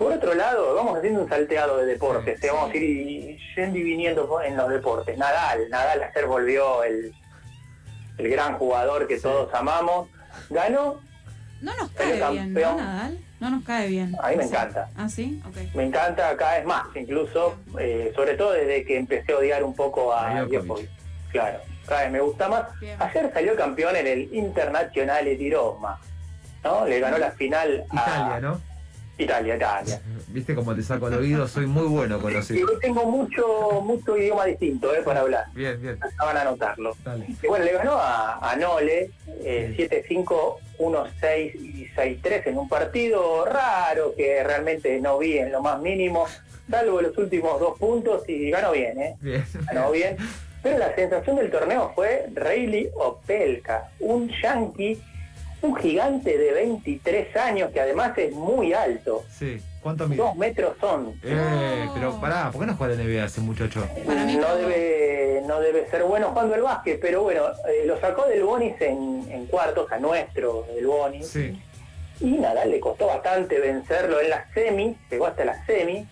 Por 0.00 0.12
otro 0.14 0.32
lado, 0.34 0.74
vamos 0.74 0.96
haciendo 0.96 1.20
un 1.20 1.28
salteado 1.28 1.76
de 1.76 1.84
deportes, 1.84 2.40
Sí. 2.40 2.46
vamos 2.46 2.72
a 2.72 2.76
ir 2.78 3.38
yendo 3.54 3.76
y 3.78 3.82
viniendo 3.82 4.40
en 4.42 4.56
los 4.56 4.70
deportes. 4.70 5.18
Nadal, 5.18 5.68
Nadal 5.68 6.02
ayer 6.04 6.26
volvió 6.26 6.82
el, 6.84 7.12
el 8.16 8.30
gran 8.30 8.56
jugador 8.56 9.06
que 9.06 9.16
Sí. 9.16 9.22
todos 9.24 9.52
amamos. 9.52 10.08
Ganó, 10.48 11.02
No 11.60 11.76
nos 11.76 11.90
Salió 11.90 12.18
cae 12.24 12.32
bien, 12.32 12.54
¿no, 12.54 12.60
campeón. 12.62 12.76
Nadal? 12.78 13.18
No 13.40 13.50
nos 13.50 13.64
cae 13.64 13.88
bien. 13.88 14.16
A 14.22 14.30
mí 14.30 14.36
me 14.36 14.44
Sí. 14.44 14.48
encanta. 14.48 14.88
¿Ah, 14.96 15.08
sí? 15.10 15.42
Ok. 15.46 15.74
me 15.74 15.84
encanta 15.84 16.34
cada 16.38 16.56
vez 16.56 16.64
más, 16.64 16.84
incluso, 16.96 17.56
eh, 17.78 18.10
sobre 18.16 18.34
todo 18.38 18.52
desde 18.52 18.82
que 18.86 18.96
empecé 18.96 19.32
a 19.34 19.36
odiar 19.36 19.62
un 19.62 19.74
poco 19.76 20.14
A 20.14 20.44
Djokovic. 20.44 20.88
Claro, 21.30 21.58
cada 21.86 22.04
vez 22.04 22.10
me 22.12 22.20
gusta 22.20 22.48
más. 22.48 22.80
Bien. 22.80 22.96
Ayer 23.02 23.30
salió 23.34 23.54
campeón 23.54 23.96
en 23.96 24.06
el 24.06 24.34
Internazionale 24.34 25.36
di 25.36 25.52
Roma, 25.52 26.00
¿no? 26.64 26.86
Le 26.86 26.98
ganó 27.00 27.18
la 27.18 27.32
final 27.32 27.84
a 27.90 27.94
Italia, 27.94 28.40
¿no? 28.40 28.69
Italia, 29.24 29.56
Italia. 29.56 30.00
Viste 30.28 30.54
cómo 30.54 30.74
te 30.74 30.82
saco 30.82 31.08
el 31.08 31.14
oído, 31.14 31.48
soy 31.48 31.66
muy 31.66 31.86
bueno 31.88 32.20
con 32.20 32.32
los 32.32 32.48
hijos. 32.50 32.70
yo 32.72 32.78
tengo 32.78 33.04
mucho, 33.06 33.80
mucho 33.82 34.16
idioma 34.16 34.44
distinto 34.44 34.94
eh, 34.94 35.02
para 35.04 35.20
hablar, 35.20 35.46
Bien, 35.54 35.80
bien, 35.82 35.98
van 36.18 36.36
a 36.36 36.42
anotarlo. 36.42 36.96
dale. 37.04 37.26
Y 37.42 37.46
bueno, 37.48 37.64
le 37.64 37.72
ganó 37.72 37.94
a, 37.94 38.38
a 38.50 38.54
Nole 38.56 39.10
eh, 39.42 39.74
7-5, 40.08 40.56
1-6 40.78 41.54
y 41.56 41.88
6-3 41.96 42.42
en 42.46 42.58
un 42.58 42.68
partido 42.68 43.44
raro 43.44 44.14
que 44.16 44.42
realmente 44.44 45.00
no 45.00 45.18
vi 45.18 45.38
en 45.38 45.50
lo 45.50 45.60
más 45.62 45.80
mínimo, 45.80 46.26
salvo 46.70 47.00
los 47.02 47.16
últimos 47.18 47.58
dos 47.58 47.76
puntos 47.78 48.22
y 48.28 48.50
ganó 48.50 48.70
bien, 48.72 49.00
¿eh? 49.00 49.16
Bien. 49.20 49.44
ganó 49.66 49.90
bien. 49.90 50.16
Pero 50.62 50.78
la 50.78 50.94
sensación 50.94 51.36
del 51.36 51.50
torneo 51.50 51.90
fue 51.94 52.26
Rayleigh 52.34 52.90
Opelka, 52.94 53.88
un 53.98 54.30
yankee 54.42 55.00
un 55.62 55.76
gigante 55.76 56.36
de 56.38 56.52
23 56.52 57.36
años 57.36 57.70
que 57.72 57.80
además 57.80 58.16
es 58.18 58.32
muy 58.32 58.72
alto. 58.72 59.24
Sí. 59.30 59.60
¿Cuánto 59.82 60.06
mide? 60.08 60.18
Dos 60.22 60.36
metros 60.36 60.76
son. 60.80 61.14
Eh, 61.22 61.88
pero 61.94 62.20
pará, 62.20 62.50
¿por 62.50 62.60
qué 62.60 62.66
no 62.66 62.76
juega 62.76 62.94
en 62.94 63.00
NBA 63.00 63.24
ese 63.24 63.40
muchacho? 63.40 63.86
Para 64.06 64.24
mí 64.24 64.36
no 64.36 64.48
no. 64.48 64.56
debe 64.56 65.42
no 65.46 65.58
debe 65.60 65.88
ser 65.90 66.04
bueno 66.04 66.28
jugando 66.28 66.54
el 66.54 66.62
básquet, 66.62 67.00
pero 67.00 67.22
bueno, 67.22 67.42
eh, 67.68 67.84
lo 67.86 67.98
sacó 68.00 68.26
del 68.26 68.44
Bonis 68.44 68.74
en, 68.80 69.26
en 69.30 69.46
cuartos, 69.46 69.90
a 69.90 69.98
nuestro 69.98 70.66
del 70.74 70.86
Bonis. 70.86 71.26
Sí. 71.28 71.60
Y 72.20 72.32
nada, 72.32 72.64
le 72.66 72.78
costó 72.78 73.06
bastante 73.06 73.58
vencerlo 73.58 74.20
en 74.20 74.30
la 74.30 74.46
semi, 74.52 74.96
llegó 75.10 75.26
hasta 75.26 75.44
la 75.46 75.64
semi. 75.64 76.06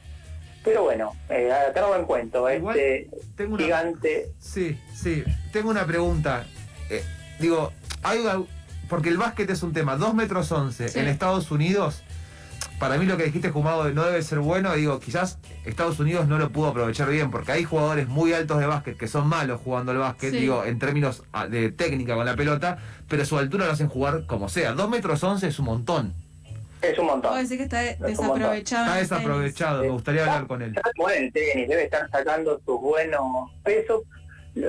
Pero 0.64 0.82
bueno, 0.82 1.14
eh, 1.28 1.52
a 1.52 1.72
tenerlo 1.72 1.96
en 1.96 2.04
cuenta, 2.06 2.38
Igual 2.54 2.76
este 2.78 3.10
tengo 3.36 3.54
una- 3.54 3.64
gigante. 3.64 4.30
Sí, 4.40 4.78
sí. 4.94 5.22
Tengo 5.52 5.70
una 5.70 5.86
pregunta. 5.86 6.44
Eh, 6.90 7.02
digo, 7.38 7.70
hay 8.02 8.18
una- 8.20 8.42
porque 8.88 9.08
el 9.08 9.16
básquet 9.18 9.48
es 9.50 9.62
un 9.62 9.72
tema. 9.72 9.96
2 9.96 10.14
metros 10.14 10.50
11 10.52 10.88
Sí. 10.88 10.98
en 10.98 11.08
Estados 11.08 11.50
Unidos. 11.50 12.02
Para 12.78 12.96
mí 12.96 13.06
lo 13.06 13.16
que 13.16 13.24
dijiste, 13.24 13.50
Jumado, 13.50 13.90
no 13.92 14.04
debe 14.04 14.22
ser 14.22 14.38
bueno. 14.38 14.72
Digo, 14.74 15.00
quizás 15.00 15.38
Estados 15.64 15.98
Unidos 15.98 16.28
no 16.28 16.38
lo 16.38 16.50
pudo 16.50 16.68
aprovechar 16.68 17.08
bien 17.10 17.28
porque 17.30 17.50
hay 17.50 17.64
jugadores 17.64 18.06
muy 18.06 18.32
altos 18.32 18.60
de 18.60 18.66
básquet 18.66 18.96
que 18.96 19.08
son 19.08 19.26
malos 19.26 19.60
jugando 19.64 19.90
al 19.90 19.98
básquet, 19.98 20.30
Sí. 20.30 20.38
digo, 20.38 20.64
en 20.64 20.78
términos 20.78 21.24
ah, 21.32 21.48
de 21.48 21.72
técnica 21.72 22.14
con 22.14 22.24
la 22.24 22.36
pelota, 22.36 22.78
pero 23.08 23.24
su 23.24 23.36
altura 23.36 23.66
lo 23.66 23.72
hacen 23.72 23.88
jugar 23.88 24.26
como 24.26 24.48
sea. 24.48 24.72
2 24.74 24.88
metros 24.90 25.22
11 25.24 25.48
es 25.48 25.58
un 25.58 25.64
montón. 25.64 26.14
Es 26.80 26.96
un 26.96 27.06
montón. 27.06 27.32
Puedo 27.32 27.42
decir 27.42 27.56
que 27.58 27.64
está 27.64 27.80
desaprovechado. 27.80 28.84
Está 28.86 28.96
desaprovechado, 28.98 29.82
me 29.82 29.88
gustaría 29.90 30.20
hablar 30.20 30.46
con 30.46 30.62
él. 30.62 30.72
Está 30.76 30.90
bueno 30.96 31.24
en 31.26 31.32
tenis, 31.32 31.68
debe 31.68 31.82
estar 31.84 32.08
sacando 32.10 32.60
sus 32.64 32.80
buenos 32.80 33.50
pesos, 33.64 34.02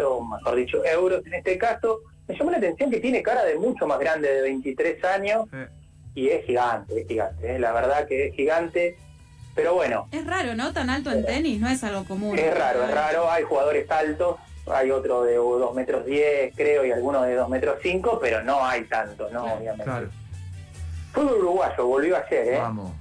o 0.04 0.24
mejor 0.26 0.56
dicho, 0.56 0.84
euros 0.84 1.24
en 1.28 1.36
este 1.36 1.60
caso. 1.60 2.00
Me 2.30 2.38
llamó 2.38 2.52
la 2.52 2.58
atención 2.58 2.92
que 2.92 3.00
tiene 3.00 3.24
cara 3.24 3.44
de 3.44 3.56
mucho 3.56 3.88
más 3.88 3.98
grande, 4.00 4.32
de 4.32 4.42
23 4.44 5.04
años, 5.04 5.48
Eh, 5.52 5.68
y 6.14 6.30
es 6.30 6.46
gigante, 6.46 7.02
es 7.02 7.08
gigante, 7.08 7.56
¿eh? 7.56 7.60
la 7.60 7.72
verdad 7.72 8.08
que 8.08 8.28
es 8.28 8.36
gigante. 8.36 8.96
Pero 9.56 9.74
bueno, 9.74 10.08
Es 10.12 10.26
raro, 10.26 10.54
¿no? 10.56 10.72
Tan 10.72 10.90
alto 10.92 11.12
en 11.12 11.26
tenis, 11.26 11.60
no 11.60 11.68
es 11.68 11.84
algo 11.84 12.06
común. 12.06 12.38
es 12.38 12.56
raro, 12.58 12.84
es 12.84 12.92
raro, 12.92 13.30
hay 13.32 13.44
jugadores 13.44 13.90
altos, 13.90 14.36
hay 14.72 14.92
otro 14.92 15.24
de 15.24 15.36
2 15.36 15.74
metros 15.74 16.06
10, 16.06 16.56
creo, 16.56 16.86
y 16.86 16.92
algunos 16.92 17.26
de 17.26 17.34
2 17.36 17.50
metros 17.50 17.78
5, 17.82 18.20
pero 18.22 18.44
no 18.44 18.64
hay 18.64 18.84
tanto, 18.84 19.28
¿no? 19.32 19.42
Claro. 19.44 19.58
Obviamente. 19.58 19.84
claro, 19.84 20.10
Fútbol 21.14 21.40
uruguayo, 21.40 21.88
volvió 21.88 22.16
ayer, 22.18 22.48
¿eh? 22.54 22.58
vamos. 22.60 22.92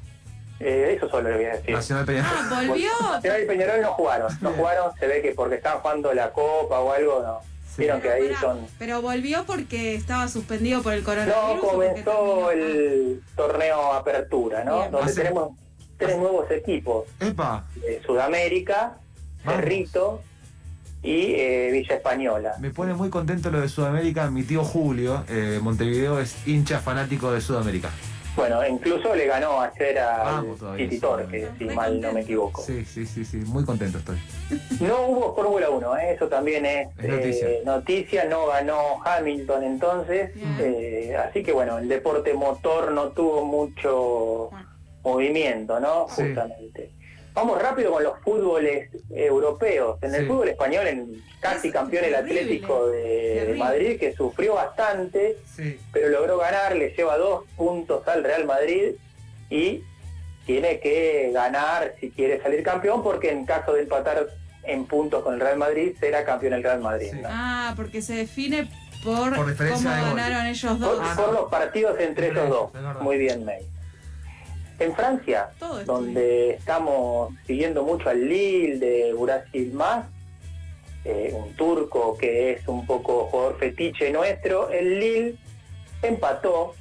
Eh, 0.61 0.95
Eso 0.97 1.09
solo 1.09 1.29
le 1.29 1.37
voy 1.37 1.45
a 1.45 1.53
decir. 1.57 1.75
Nacional 1.75 2.05
Peñarol. 2.07 2.31
Ah, 2.35 2.63
volvió. 2.67 2.91
Nacional 3.13 3.43
y 3.43 3.47
Peñarol 3.47 3.81
no 3.83 3.93
jugaron, 3.93 4.39
no 4.41 4.51
jugaron, 4.53 4.93
se 4.99 5.07
ve 5.07 5.21
que 5.23 5.33
porque 5.33 5.57
estaban 5.57 5.81
jugando 5.83 6.15
la 6.15 6.33
Copa 6.33 6.81
o 6.81 6.93
algo, 6.93 7.23
no. 7.23 7.41
Sí. 7.79 7.83
Vieron 7.85 8.01
que 8.01 8.11
ahí 8.11 8.35
son... 8.41 8.67
Pero 8.79 9.01
volvió 9.01 9.45
porque 9.47 9.95
estaba 9.95 10.27
suspendido 10.29 10.83
por 10.83 10.93
el 10.95 11.01
No, 11.01 11.07
coronavirus. 11.07 11.39
o 11.39 11.61
porque 11.71 12.03
comenzó 12.03 12.51
el 12.51 13.23
torneo 13.37 13.93
Apertura, 13.93 14.65
¿no? 14.65 14.81
Bien. 14.81 14.91
Donde 14.91 15.15
tenemos 15.15 15.53
tres 15.97 16.17
nuevos 16.17 16.51
equipos, 16.51 17.07
Epa, 17.21 17.65
de 17.77 18.03
Sudamérica. 18.05 18.97
Cerrito 19.45 20.21
y 21.03 21.35
eh, 21.35 21.71
Villa 21.73 21.95
Española. 21.95 22.55
Me 22.61 22.71
pone 22.71 22.93
muy 22.95 23.09
contento 23.09 23.51
lo 23.51 23.61
de 23.61 23.69
Sudamérica. 23.69 24.29
Mi 24.31 24.43
tío 24.43 24.65
Julio, 24.65 25.25
eh, 25.29 25.61
Montevideo, 25.63 26.19
es 26.19 26.37
hincha 26.47 26.81
fanático 26.81 27.31
de 27.31 27.41
Sudamérica. 27.41 27.91
Bueno, 28.37 28.67
incluso 28.67 29.15
le 29.17 29.27
ganó 29.27 29.61
ayer 29.61 29.99
City 30.77 30.95
sí. 30.97 31.01
Torque, 31.01 31.49
si 31.59 31.65
mal 31.65 32.01
no 32.01 32.13
me 32.13 32.21
equivoco. 32.21 32.63
Sí, 32.63 32.85
sí, 32.85 33.05
sí, 33.05 33.25
sí. 33.25 33.39
Muy 33.39 33.65
contento 33.65 33.99
estoy. 33.99 34.17
No 34.81 35.07
hubo 35.09 35.35
Fórmula 35.35 35.71
1, 35.71 35.97
¿eh? 35.99 36.13
eso 36.15 36.29
también 36.29 36.65
es, 36.65 36.89
Es 36.99 37.09
noticia. 37.09 37.49
eh, 37.49 37.63
noticia, 37.65 38.25
no 38.27 38.47
ganó 38.47 39.03
Hamilton 39.05 39.65
entonces, 39.65 40.31
eh, 40.61 41.17
así 41.17 41.43
que 41.43 41.53
bueno, 41.53 41.79
el 41.79 41.89
deporte 41.89 42.33
motor 42.35 42.93
no 42.93 43.09
tuvo 43.09 43.45
mucho 43.45 44.49
Bueno. 44.51 44.69
movimiento, 45.03 45.81
¿no? 45.81 46.07
Sí. 46.09 46.23
Justamente. 46.23 46.93
Vamos 47.38 47.62
rápido 47.62 47.92
con 47.92 48.02
los 48.02 48.18
fútboles 48.25 48.90
europeos. 49.11 49.97
En 50.02 50.12
el 50.12 50.23
Sí. 50.23 50.26
fútbol 50.26 50.49
español, 50.49 50.88
en 50.88 51.23
casi 51.38 51.68
Es 51.68 51.75
campeón 51.75 52.04
el 52.04 52.14
Atlético 52.16 52.88
de. 52.88 53.54
Madrid, 53.57 53.97
que 54.00 54.12
sufrió 54.12 54.54
bastante, 54.54 55.37
Sí. 55.54 55.78
pero 55.92 56.09
logró 56.09 56.38
ganar, 56.38 56.75
le 56.75 56.90
lleva 56.90 57.16
dos 57.16 57.45
puntos 57.57 58.07
al 58.09 58.25
Real 58.25 58.45
Madrid 58.45 58.95
y 59.50 59.85
tiene 60.47 60.80
que 60.80 61.30
ganar 61.33 61.95
si 62.00 62.11
quiere 62.11 62.42
salir 62.42 62.64
campeón, 62.64 63.04
porque 63.04 63.30
en 63.30 63.45
caso 63.45 63.73
de 63.75 63.83
empatar 63.83 64.26
en 64.64 64.85
puntos 64.87 65.23
con 65.23 65.35
el 65.35 65.40
Real 65.40 65.59
Madrid, 65.59 65.95
será 66.00 66.25
campeón 66.25 66.54
el 66.54 66.62
Real 66.64 66.80
Madrid. 66.80 67.11
Sí. 67.12 67.21
¿no? 67.23 67.28
Ah, 67.30 67.73
porque 67.76 68.02
se 68.02 68.14
define 68.14 68.68
por, 69.04 69.33
cómo 69.37 69.47
de 69.47 69.54
ganaron 69.57 70.47
ellos 70.47 70.73
Por, 70.73 70.80
dos. 70.80 70.99
Ah, 71.00 71.14
por 71.16 71.26
no. 71.28 71.33
los 71.42 71.50
partidos 71.50 72.00
entre 72.00 72.30
ellos 72.30 72.49
dos. 72.49 72.71
Muy 73.00 73.16
bien, 73.16 73.45
May. 73.45 73.61
En 74.79 74.95
Francia, 74.95 75.51
Todo 75.59 75.85
donde 75.85 76.51
estamos 76.51 77.35
siguiendo 77.47 77.83
mucho 77.83 78.09
al 78.09 78.29
Lille 78.29 78.79
de 78.79 79.13
Brasil 79.13 79.73
más, 79.73 80.07
eh, 81.05 81.33
un 81.35 81.53
turco 81.55 82.17
que 82.17 82.53
es 82.53 82.69
un 82.69 82.87
poco 82.87 83.27
jugador 83.27 83.59
fetiche 83.59 84.13
nuestro, 84.13 84.71
el 84.71 85.01
Lille 85.01 85.35
empató, 86.03 86.75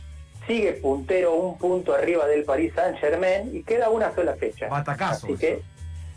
sigue 0.46 0.74
puntero 0.74 1.36
un 1.36 1.58
punto 1.58 1.94
arriba 1.94 2.27
del 2.27 2.44
Paris 2.44 2.74
Saint 2.75 3.00
Germain 3.00 3.56
y 3.56 3.63
queda 3.63 3.89
una 3.89 4.13
sola 4.13 4.36
fecha. 4.36 4.68
Batacazo. 4.68 5.27
Así 5.27 5.38
que, 5.38 5.62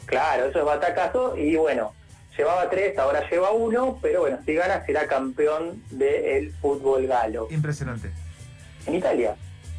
claro, 0.06 0.46
eso 0.46 0.58
es 0.58 0.64
batacazo 0.64 1.36
y 1.36 1.56
bueno, 1.56 1.94
llevaba 2.36 2.68
tres, 2.68 2.98
ahora 2.98 3.28
lleva 3.28 3.52
uno, 3.52 3.98
pero 4.02 4.20
bueno, 4.20 4.38
si 4.44 4.54
gana 4.54 4.84
será 4.84 5.06
campeón 5.06 5.82
del 5.90 6.52
fútbol 6.54 7.06
galo. 7.06 7.48
Impresionante. 7.50 8.10
En 8.86 8.94
Italia, 8.94 9.34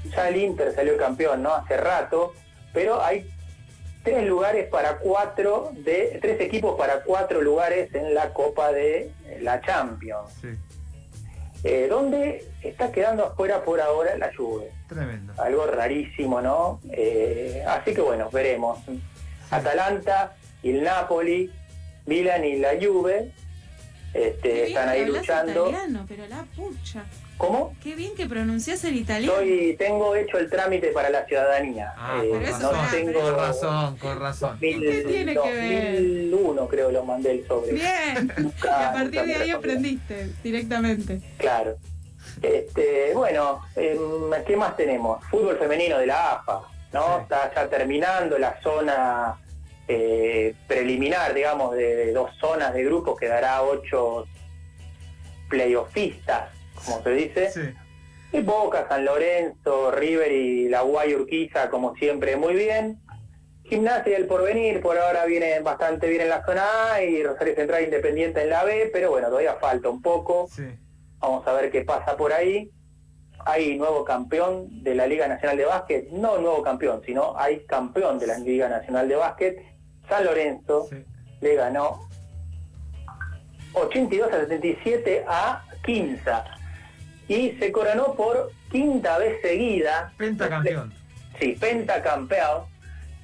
ya 0.10 0.30
el 0.30 0.38
Inter 0.38 0.74
salió 0.74 0.98
campeón, 0.98 1.44
¿no? 1.44 1.54
Hace 1.54 1.78
rato, 1.78 2.34
pero 2.74 3.02
hay 3.04 3.30
tres 4.04 4.26
lugares 4.28 4.68
para 4.70 4.98
cuatro, 4.98 5.72
de 5.76 6.18
tres 6.22 6.42
equipos 6.42 6.78
para 6.78 7.02
cuatro 7.04 7.42
lugares 7.42 7.94
en 7.94 8.14
la 8.16 8.34
Copa 8.34 8.72
de 8.72 9.12
la 9.42 9.62
Champions, 9.62 10.32
Sí. 10.42 10.48
eh, 11.64 11.88
donde 11.90 12.44
está 12.64 12.92
quedando 12.92 13.26
afuera 13.26 13.64
por 13.64 13.80
ahora 13.80 14.18
la 14.18 14.32
Juve. 14.36 14.72
Tremendo. 14.88 15.34
Algo 15.38 15.68
rarísimo, 15.68 16.42
¿no? 16.42 16.80
Eh, 16.92 17.64
así 17.68 17.94
que 17.94 18.02
bueno, 18.02 18.30
veremos. 18.32 18.80
Atalanta 19.52 20.36
y 20.64 20.72
el 20.72 20.84
Napoli, 20.84 21.52
Milan 22.06 22.44
y 22.46 22.58
la 22.58 22.72
Juve 22.82 23.32
este, 24.14 24.68
están 24.70 24.90
ahí 24.90 25.06
luchando. 25.06 25.70
italiano, 25.70 26.06
pero 26.08 26.26
la 26.28 26.44
pucha. 26.56 27.04
¿Cómo? 27.42 27.76
Qué 27.82 27.96
bien 27.96 28.14
que 28.16 28.28
pronuncias 28.28 28.84
el 28.84 28.96
italiano. 28.98 29.34
Soy, 29.36 29.76
tengo 29.80 30.16
hecho 30.16 30.38
el 30.38 30.48
trámite 30.48 30.90
para 30.90 31.10
la 31.10 31.26
ciudadanía. 31.26 31.92
Ah, 31.98 32.22
Eh, 32.24 32.30
pero 32.32 32.46
eso 32.46 32.72
no 32.72 32.90
tengo 32.92 33.20
Con 33.20 33.36
razón, 33.36 33.98
con 33.98 34.20
razón. 34.20 34.50
2000, 34.52 34.80
¿Qué 34.82 35.04
tiene 35.08 35.34
que 35.34 35.52
ver? 35.52 35.94
2001 35.94 36.68
creo 36.68 36.92
lo 36.92 37.04
mandé 37.04 37.32
el 37.32 37.48
sobre. 37.48 37.74
Bien. 37.74 38.32
y 38.64 38.68
a 38.68 38.94
partir 38.94 39.24
de 39.26 39.36
ahí 39.36 39.50
aprendiste 39.50 40.30
directamente. 40.44 41.20
Claro. 41.38 41.78
Este, 42.44 43.12
bueno, 43.16 43.62
em, 43.76 44.00
¿qué 44.46 44.56
más 44.56 44.78
tenemos? 44.78 45.24
Fútbol 45.26 45.58
femenino 45.58 45.98
de 45.98 46.06
la 46.06 46.34
AFA, 46.34 46.62
¿no? 46.94 47.18
Sí. 47.18 47.22
Está 47.24 47.52
ya 47.56 47.68
terminando 47.68 48.38
la 48.38 48.62
zona 48.62 49.36
eh, 49.88 50.54
preliminar, 50.68 51.34
digamos, 51.34 51.76
de 51.76 52.12
dos 52.14 52.30
zonas 52.40 52.72
de 52.76 52.84
grupos 52.84 53.20
que 53.20 53.28
dará 53.28 53.64
ocho 53.64 54.28
playoffistas, 55.50 56.50
como 56.86 57.02
se 57.04 57.10
dice. 57.12 57.52
Sí. 57.52 57.62
Y 58.34 58.42
Boca, 58.42 58.86
San 58.88 59.04
Lorenzo, 59.06 59.92
River 59.92 60.32
y 60.32 60.70
la 60.70 60.82
Guay 60.82 61.14
Urquiza, 61.16 61.70
como 61.70 61.96
siempre, 61.96 62.36
muy 62.38 62.54
bien. 62.54 63.00
Gimnasia 63.64 64.12
y 64.14 64.16
el 64.16 64.28
Porvenir 64.28 64.82
por 64.82 64.98
ahora 64.98 65.26
viene 65.26 65.60
bastante 65.62 66.08
bien 66.08 66.22
en 66.22 66.30
la 66.30 66.44
zona 66.46 66.94
A 66.94 67.04
y 67.04 67.24
Rosario 67.24 67.56
Central 67.56 67.84
Independiente 67.84 68.42
en 68.42 68.50
la 68.50 68.64
B, 68.64 68.90
pero 68.92 69.12
bueno, 69.12 69.28
todavía 69.28 69.56
falta 69.56 69.90
un 69.90 70.02
poco. 70.02 70.48
Sí. 70.50 70.64
Vamos 71.20 71.46
a 71.48 71.54
ver 71.54 71.72
qué 71.72 71.82
pasa 71.84 72.18
por 72.18 72.34
ahí. 72.34 72.70
Hay 73.46 73.78
nuevo 73.78 74.04
campeón 74.06 74.84
de 74.84 74.96
la 74.96 75.08
Liga 75.08 75.28
Nacional 75.28 75.58
de 75.58 75.66
Básquet, 75.66 76.10
no 76.12 76.38
nuevo 76.38 76.62
campeón, 76.64 77.02
sino 77.06 77.38
hay 77.38 77.66
campeón 77.66 78.20
de 78.20 78.28
la 78.28 78.38
Liga 78.40 78.70
Nacional 78.70 79.08
de 79.08 79.16
Básquet. 79.16 79.58
San 80.08 80.26
Lorenzo 80.26 80.88
Sí. 80.90 81.04
le 81.42 81.56
ganó 81.56 82.00
82 83.74 84.32
a 84.32 84.40
77 84.42 85.26
a 85.28 85.66
15 85.86 86.22
y 87.34 87.52
se 87.60 87.72
coronó 87.72 88.14
por 88.16 88.52
quinta 88.72 89.18
vez 89.18 89.42
seguida. 89.42 90.12
Pentacampeón. 90.18 90.94
Sí, 91.40 91.58
pentacampeón. 91.60 92.64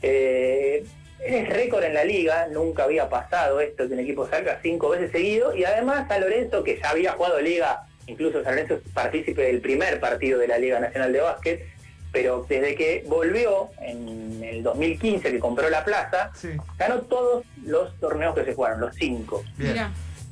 Eh, 0.01 0.85
es 1.19 1.49
récord 1.49 1.83
en 1.83 1.93
la 1.95 2.03
liga, 2.03 2.47
nunca 2.51 2.83
había 2.83 3.09
pasado 3.09 3.59
esto 3.59 3.87
que 3.87 3.93
un 3.93 3.99
equipo 3.99 4.27
salga 4.29 4.59
cinco 4.61 4.89
veces 4.89 5.11
seguido 5.11 5.55
y 5.55 5.63
además 5.65 6.07
San 6.07 6.21
Lorenzo, 6.21 6.63
que 6.63 6.79
ya 6.79 6.91
había 6.91 7.13
jugado 7.13 7.41
liga, 7.41 7.83
incluso 8.05 8.43
San 8.43 8.53
Lorenzo 8.55 8.75
es 8.75 8.91
partícipe 8.93 9.41
del 9.41 9.59
primer 9.59 9.99
partido 9.99 10.37
de 10.39 10.47
la 10.47 10.57
Liga 10.59 10.79
Nacional 10.79 11.11
de 11.11 11.19
Básquet, 11.21 11.65
pero 12.11 12.45
desde 12.47 12.75
que 12.75 13.03
volvió 13.07 13.69
en 13.81 14.41
el 14.43 14.61
2015 14.63 15.31
que 15.31 15.39
compró 15.39 15.69
la 15.69 15.83
plaza, 15.83 16.31
Sí. 16.35 16.49
ganó 16.77 17.01
todos 17.01 17.43
los 17.65 17.99
torneos 17.99 18.35
que 18.35 18.45
se 18.45 18.53
jugaron, 18.53 18.79
los 18.79 18.95
cinco. 18.95 19.43
Bien. 19.57 19.87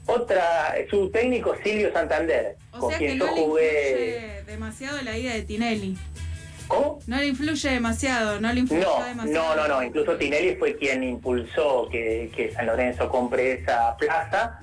Otra, 0.07 0.75
su 0.89 1.09
técnico 1.09 1.55
Silvio 1.63 1.91
Santander, 1.91 2.55
O 2.71 2.79
con 2.79 2.89
sea 2.89 2.97
quien 2.99 3.11
que 3.13 3.17
yo 3.19 3.25
no 3.25 3.35
le 3.35 3.41
jugué. 3.41 3.89
influye 3.89 4.43
demasiado 4.45 5.01
la 5.01 5.17
ida 5.17 5.33
de 5.33 5.41
Tinelli. 5.43 5.97
¿Cómo? 6.67 6.99
No 7.05 7.17
le 7.17 7.27
influye 7.27 7.69
demasiado, 7.69 8.39
no 8.41 8.51
le 8.51 8.61
influyó 8.61 8.83
No, 8.99 9.05
demasiado. 9.05 9.55
no, 9.55 9.67
no, 9.67 9.75
no. 9.75 9.83
Incluso 9.83 10.15
Tinelli 10.17 10.55
fue 10.55 10.75
quien 10.75 11.03
impulsó 11.03 11.87
que, 11.91 12.31
que 12.35 12.51
San 12.51 12.65
Lorenzo 12.65 13.07
compre 13.09 13.53
esa 13.53 13.95
plaza. 13.97 14.59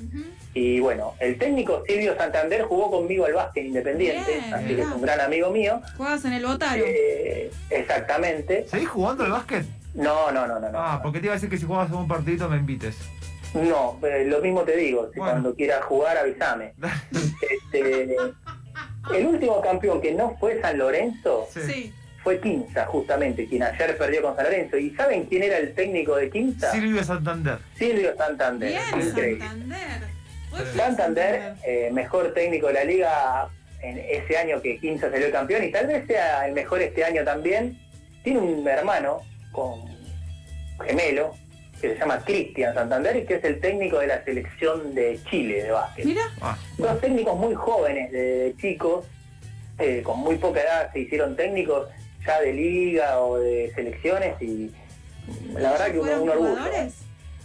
Y 0.54 0.80
bueno, 0.80 1.14
el 1.20 1.38
técnico 1.38 1.82
Silvio 1.86 2.16
Santander 2.16 2.62
jugó 2.62 2.90
conmigo 2.90 3.24
al 3.24 3.32
básquet 3.34 3.64
independiente, 3.64 4.32
Bien, 4.32 4.52
así 4.54 4.66
que 4.74 4.82
es 4.82 4.86
un 4.88 5.00
gran 5.00 5.20
amigo 5.20 5.50
mío. 5.50 5.80
Jugabas 5.96 6.24
en 6.24 6.32
el 6.34 6.44
Botaro. 6.44 6.82
Eh, 6.84 7.50
exactamente. 7.70 8.66
¿Seguís 8.68 8.88
jugando 8.88 9.24
al 9.24 9.30
básquet? 9.30 9.64
No, 9.94 10.30
no, 10.32 10.46
no, 10.46 10.58
no, 10.58 10.70
no. 10.70 10.78
Ah, 10.78 11.00
porque 11.02 11.20
te 11.20 11.26
iba 11.26 11.34
a 11.34 11.36
decir 11.36 11.48
que 11.48 11.56
si 11.58 11.66
jugabas 11.66 11.90
un 11.92 12.08
partidito 12.08 12.48
me 12.48 12.56
invites. 12.56 12.96
No, 13.54 13.98
eh, 14.06 14.24
lo 14.26 14.40
mismo 14.40 14.62
te 14.62 14.76
digo. 14.76 15.10
Si 15.12 15.18
Bueno. 15.18 15.32
cuando 15.32 15.54
quieras 15.54 15.84
jugar, 15.84 16.16
avísame. 16.16 16.74
Este, 17.74 18.16
el 19.14 19.26
último 19.26 19.60
campeón 19.60 20.00
que 20.00 20.12
no 20.12 20.36
fue 20.38 20.60
San 20.60 20.78
Lorenzo 20.78 21.48
Sí. 21.50 21.92
Fue 22.22 22.40
Quinza, 22.40 22.86
justamente, 22.86 23.46
quien 23.48 23.64
ayer 23.64 23.98
perdió 23.98 24.22
con 24.22 24.36
San 24.36 24.44
Lorenzo. 24.44 24.76
¿Y 24.78 24.90
saben 24.94 25.24
quién 25.24 25.42
era 25.42 25.58
el 25.58 25.74
técnico 25.74 26.14
de 26.14 26.30
Quinza? 26.30 26.70
Silvio 26.70 27.02
Santander. 27.02 27.58
Silvio 27.74 28.16
Santander. 28.16 28.68
Bien, 28.68 29.08
Increíble. 29.08 29.44
Santander. 29.44 30.02
Santander, 30.76 31.54
eh, 31.66 31.90
mejor 31.92 32.32
técnico 32.32 32.68
de 32.68 32.72
la 32.74 32.84
liga 32.84 33.48
en 33.80 33.98
ese 33.98 34.36
año 34.38 34.62
que 34.62 34.78
Quinza 34.78 35.10
salió 35.10 35.32
campeón 35.32 35.64
y 35.64 35.72
tal 35.72 35.88
vez 35.88 36.06
sea 36.06 36.46
el 36.46 36.52
mejor 36.52 36.80
este 36.82 37.04
año 37.04 37.24
también. 37.24 37.76
Tiene 38.22 38.38
un 38.38 38.68
hermano 38.68 39.22
con 39.50 39.80
gemelo 40.86 41.34
que 41.82 41.92
se 41.94 41.98
llama 41.98 42.20
Cristian 42.24 42.72
Santander 42.74 43.16
y 43.16 43.24
que 43.26 43.34
es 43.34 43.44
el 43.44 43.60
técnico 43.60 43.98
de 43.98 44.06
la 44.06 44.24
selección 44.24 44.94
de 44.94 45.18
Chile 45.28 45.64
de 45.64 45.70
básquet. 45.72 46.06
Mira, 46.06 46.22
Ah, 46.40 46.56
Dos 46.78 47.00
técnicos 47.00 47.36
muy 47.36 47.54
jóvenes 47.54 48.10
de 48.12 48.54
chicos, 48.58 49.04
eh, 49.78 50.00
con 50.04 50.20
muy 50.20 50.36
poca 50.36 50.60
edad 50.62 50.92
se 50.92 51.00
hicieron 51.00 51.34
técnicos 51.36 51.88
ya 52.24 52.40
de 52.40 52.52
liga 52.52 53.18
o 53.20 53.36
de 53.38 53.72
selecciones 53.74 54.40
y 54.40 54.70
la 55.54 55.72
verdad 55.72 55.86
que 55.90 55.98
un, 55.98 56.04
¿fueron 56.06 56.22
un 56.22 56.28
orgullo. 56.30 56.50
jugadores? 56.50 56.94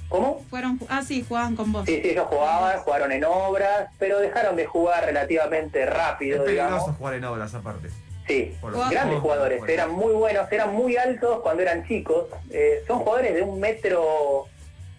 ¿Cómo? 0.10 0.42
Fueron, 0.50 0.80
ah, 0.88 1.02
sí, 1.04 1.26
jugaban 1.28 1.56
con 1.56 1.74
vos. 1.74 1.86
Sí, 1.86 2.00
sí, 2.02 2.10
ellos 2.12 2.28
jugaban, 2.30 2.80
jugaron 2.80 3.12
en 3.12 3.26
obras, 3.26 3.90
pero 4.00 4.20
dejaron 4.20 4.56
de 4.56 4.66
jugar 4.66 5.04
relativamente 5.06 5.84
es 5.84 5.90
rápido, 5.90 6.46
peligroso 6.46 6.70
digamos. 6.76 6.98
jugar 6.98 7.14
en 7.16 7.24
obras 7.26 7.54
aparte. 7.56 7.90
Sí, 8.28 8.56
grandes 8.92 9.20
jugadores, 9.20 9.62
eran 9.68 9.92
muy 9.92 10.14
buenos, 10.14 10.52
eran 10.52 10.74
muy 10.74 10.98
altos 10.98 11.40
cuando 11.42 11.64
eran 11.64 11.88
chicos. 11.88 12.26
Eh, 12.52 12.84
son 12.86 13.00
jugadores 13.00 13.36
de 13.36 13.42
un 13.42 13.60
metro 13.60 14.48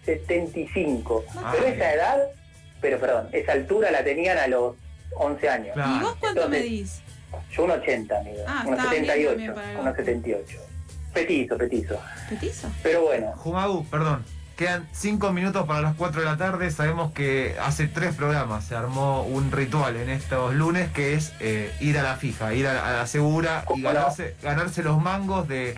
setenta 0.03 0.59
y 0.59 0.67
cinco. 0.69 1.23
Ah, 1.35 1.51
pero 1.53 1.67
esa 1.67 1.93
edad, 1.93 2.19
pero 2.81 2.99
perdón, 2.99 3.29
esa 3.31 3.51
altura 3.51 3.91
la 3.91 4.03
tenían 4.03 4.37
a 4.39 4.47
los 4.47 4.75
11 5.15 5.49
años. 5.49 5.73
Claro. 5.73 5.95
¿Y 5.95 5.99
vos 5.99 6.15
cuánto 6.19 6.41
Entonces, 6.45 6.63
medís? 6.63 7.01
Yo 7.51 7.63
un 7.65 7.71
80, 7.71 8.17
amigo. 8.17 8.43
Ah, 8.47 8.63
unos 8.65 8.79
estaba 8.79 8.91
bien 8.91 9.05
78, 9.05 9.29
también 9.29 9.53
para 9.53 9.67
el 9.67 9.73
unos 9.75 9.85
básquet. 9.85 10.05
78. 10.05 10.59
Petizo, 11.13 11.57
petizo. 11.57 12.01
¿Petizo? 12.29 12.67
Pero 12.81 13.01
bueno, 13.03 13.31
Jumagu, 13.37 13.85
perdón. 13.85 14.25
Quedan 14.59 14.89
cinco 14.91 15.31
minutos 15.31 15.65
para 15.65 15.79
las 15.79 15.95
4 15.95 16.19
de 16.19 16.27
la 16.27 16.35
tarde. 16.35 16.69
Sabemos 16.69 17.13
que 17.13 17.55
hace 17.63 17.87
tres 17.87 18.13
programas 18.13 18.65
se 18.65 18.75
armó 18.75 19.21
un 19.23 19.53
ritual 19.53 19.95
en 19.95 20.09
estos 20.09 20.53
lunes 20.53 20.91
que 20.91 21.13
es 21.13 21.31
eh, 21.39 21.71
ir 21.79 21.97
a 21.97 22.03
la 22.03 22.17
fija, 22.17 22.53
ir 22.53 22.67
a 22.67 22.73
la, 22.73 22.85
a 22.85 22.91
la 22.91 23.07
segura 23.07 23.63
y 23.73 23.81
ganarse, 23.81 24.35
ganarse 24.43 24.83
los 24.83 25.01
mangos 25.01 25.47
de 25.47 25.75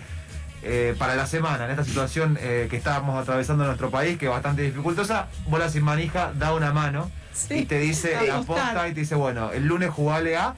eh, 0.64 0.96
para 0.98 1.14
la 1.14 1.26
semana. 1.28 1.66
En 1.66 1.70
esta 1.70 1.84
situación 1.84 2.36
eh, 2.42 2.66
que 2.68 2.76
estábamos 2.76 3.16
atravesando 3.22 3.62
en 3.62 3.68
nuestro 3.68 3.88
país, 3.92 4.18
que 4.18 4.24
es 4.24 4.32
bastante 4.32 4.62
dificultosa, 4.62 5.28
Bola 5.46 5.68
sin 5.68 5.84
manija 5.84 6.32
da 6.34 6.52
una 6.52 6.72
mano 6.72 7.08
Sí. 7.32 7.60
y 7.60 7.64
te 7.66 7.78
dice 7.78 8.16
la 8.26 8.40
posta 8.42 8.88
y 8.88 8.94
te 8.94 9.00
dice, 9.00 9.14
bueno, 9.14 9.52
el 9.52 9.64
lunes 9.64 9.90
jugale 9.90 10.36
a... 10.36 10.56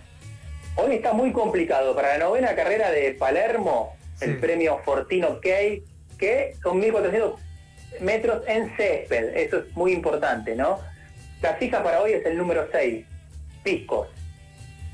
hoy 0.77 0.95
está 0.95 1.13
muy 1.13 1.31
complicado. 1.31 1.95
Para 1.95 2.17
la 2.17 2.25
novena 2.25 2.55
carrera 2.55 2.91
de 2.91 3.11
Palermo, 3.19 3.99
Sí. 4.15 4.25
el 4.25 4.39
premio 4.39 4.79
Fortino 4.83 5.41
Key, 5.41 5.85
que 6.19 6.57
son 6.63 6.79
1400 6.81 7.39
metros 8.01 8.43
en 8.47 8.75
césped. 8.77 9.37
Eso 9.37 9.59
es 9.59 9.77
muy 9.77 9.93
importante, 9.93 10.55
¿no? 10.55 10.81
La 11.43 11.55
fija 11.55 11.83
para 11.83 12.01
hoy 12.01 12.13
es 12.13 12.25
el 12.27 12.37
número 12.37 12.69
6, 12.73 13.05
Piscos, 13.63 14.09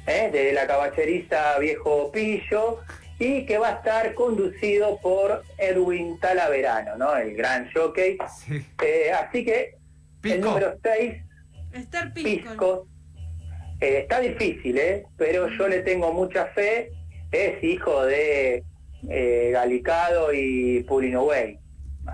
¿eh? 0.07 0.31
de 0.33 0.53
la 0.53 0.67
caballeriza 0.67 1.59
Viejo 1.59 2.11
Pillo, 2.11 2.81
y 3.19 3.45
que 3.47 3.59
va 3.59 3.69
a 3.69 3.73
estar 3.77 4.15
conducido 4.15 4.99
por 5.01 5.45
Edwin 5.59 6.19
Talaverano, 6.19 6.97
¿no? 6.97 7.17
El 7.17 7.35
gran 7.35 7.71
jockey. 7.73 8.19
Sí. 8.39 8.65
Eh, 8.83 9.13
así 9.13 9.45
que 9.45 9.77
el 10.25 10.41
número 10.41 10.77
6 10.83 11.23
Esther 11.73 12.13
Pisco. 12.13 12.49
Pisco. 12.49 12.87
Eh, 13.81 14.01
está 14.01 14.21
difícil, 14.21 14.79
¿eh? 14.79 15.07
pero 15.17 15.49
yo 15.49 15.69
le 15.69 15.83
tengo 15.83 16.13
mucha 16.13 16.47
fe. 16.47 16.91
Es 17.31 17.63
hijo 17.63 18.05
de 18.05 18.65
eh, 19.09 19.51
Galicado 19.53 20.33
y 20.33 20.83
Pulino 20.83 21.23
Way. 21.25 21.60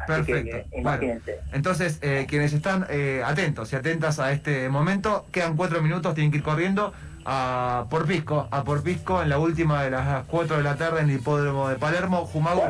Así 0.08 0.22
que, 0.24 0.32
Perfecto. 0.34 0.56
eh. 1.02 1.40
Entonces, 1.52 1.98
eh, 2.02 2.26
quienes 2.28 2.52
están 2.52 2.86
eh, 2.90 3.22
atentos 3.24 3.72
y 3.72 3.76
atentas 3.76 4.18
a 4.18 4.32
este 4.32 4.68
momento, 4.68 5.26
quedan 5.32 5.56
cuatro 5.56 5.82
minutos, 5.82 6.14
tienen 6.14 6.30
que 6.30 6.38
ir 6.38 6.42
corriendo 6.44 6.92
a 7.24 7.86
por 7.90 8.06
Pisco, 8.06 8.48
a 8.50 8.62
por 8.64 8.82
Pisco 8.82 9.20
en 9.22 9.28
la 9.28 9.38
última 9.38 9.82
de 9.82 9.90
las 9.90 10.24
4 10.26 10.58
de 10.58 10.62
la 10.62 10.76
tarde 10.76 11.00
en 11.00 11.10
el 11.10 11.16
hipódromo 11.16 11.68
de 11.68 11.74
Palermo, 11.76 12.24
Jumagu. 12.26 12.62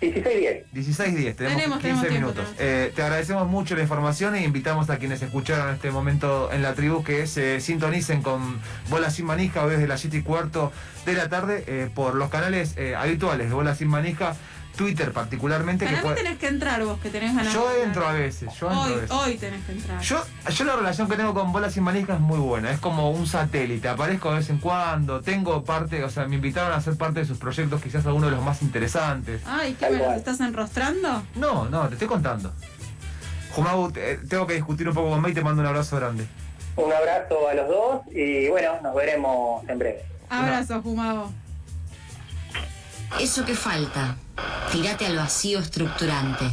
16-10. 0.00 0.64
16-10, 0.72 1.36
tenemos, 1.36 1.36
Tenemos, 1.36 1.36
15 1.36 1.80
tenemos 1.80 1.80
tiempo, 1.82 2.08
minutos. 2.08 2.34
tenemos 2.56 2.56
Eh, 2.58 2.92
te 2.96 3.02
agradecemos 3.02 3.46
mucho 3.48 3.76
la 3.76 3.82
información 3.82 4.34
e 4.34 4.42
invitamos 4.42 4.88
a 4.88 4.96
quienes 4.96 5.20
escucharon 5.20 5.74
este 5.74 5.90
momento 5.90 6.50
en 6.52 6.62
la 6.62 6.72
tribu 6.72 7.04
que 7.04 7.26
se 7.26 7.60
sintonicen 7.60 8.22
con 8.22 8.58
Bola 8.88 9.10
Sin 9.10 9.26
Manija 9.26 9.62
hoy 9.62 9.72
desde 9.72 9.86
las 9.86 10.00
7 10.00 10.16
y 10.16 10.22
cuarto 10.22 10.72
de 11.04 11.12
la 11.12 11.28
tarde 11.28 11.64
eh, 11.66 11.90
por 11.94 12.14
los 12.14 12.30
canales 12.30 12.74
eh, 12.78 12.94
habituales 12.96 13.48
de 13.50 13.54
Bola 13.54 13.74
Sin 13.74 13.88
Manija, 13.88 14.34
Twitter 14.76 15.12
particularmente. 15.12 15.84
Para 15.84 15.96
que 15.98 16.02
puede- 16.02 16.16
tenés 16.16 16.38
que 16.38 16.46
entrar 16.48 16.82
vos, 16.84 16.98
que 17.00 17.10
tenés 17.10 17.34
ganas 17.34 17.52
Yo 17.52 17.68
de 17.68 17.82
entro 17.82 18.06
a 18.06 18.12
veces, 18.12 18.48
yo 18.58 18.66
entro 18.68 18.70
a 18.82 18.84
Hoy, 18.86 18.94
veces. 18.94 19.10
hoy 19.10 19.36
tenés 19.36 19.64
que 19.66 19.72
entrar. 19.72 20.00
Yo, 20.00 20.24
yo 20.50 20.64
la 20.64 20.76
relación 20.76 21.08
que 21.08 21.16
tengo 21.16 21.34
con 21.34 21.52
Bolas 21.52 21.74
Sin 21.74 21.82
Manija 21.82 22.14
es 22.14 22.20
muy 22.20 22.38
buena, 22.38 22.70
es 22.70 22.78
como 22.80 23.10
un 23.10 23.26
satélite, 23.26 23.88
aparezco 23.88 24.30
de 24.30 24.36
vez 24.38 24.48
en 24.50 24.58
cuando, 24.58 25.20
tengo 25.20 25.64
parte, 25.64 26.02
o 26.04 26.08
sea, 26.10 26.26
me 26.26 26.36
invitaron 26.36 26.72
a 26.72 26.80
ser 26.80 26.96
parte 26.96 27.20
de 27.20 27.26
sus 27.26 27.36
proyectos, 27.38 27.82
quizás 27.82 28.06
alguno 28.06 28.26
de 28.26 28.32
los 28.36 28.42
más 28.44 28.62
interesantes. 28.62 29.42
Ay, 29.46 29.76
¿qué 29.78 29.90
me 29.90 29.98
los 29.98 30.14
estás 30.14 30.40
enrostrando? 30.40 31.22
No, 31.34 31.66
no, 31.66 31.86
te 31.88 31.94
estoy 31.94 32.08
contando. 32.08 32.52
Jumagu, 33.52 33.90
te- 33.92 34.16
tengo 34.18 34.46
que 34.46 34.54
discutir 34.54 34.88
un 34.88 34.94
poco 34.94 35.10
con 35.10 35.20
May 35.20 35.32
y 35.32 35.34
te 35.34 35.42
mando 35.42 35.60
un 35.60 35.66
abrazo 35.68 35.96
grande. 35.96 36.26
Un 36.76 36.92
abrazo 36.92 37.48
a 37.48 37.54
los 37.54 37.68
dos 37.68 38.00
y 38.12 38.48
bueno, 38.48 38.80
nos 38.82 38.94
veremos 38.94 39.68
en 39.68 39.78
breve. 39.78 40.04
Abrazo, 40.30 40.80
Jumado. 40.80 41.32
Eso 43.20 43.44
que 43.44 43.54
falta. 43.54 44.16
Tírate 44.72 45.06
al 45.06 45.16
vacío 45.16 45.58
estructurante. 45.58 46.44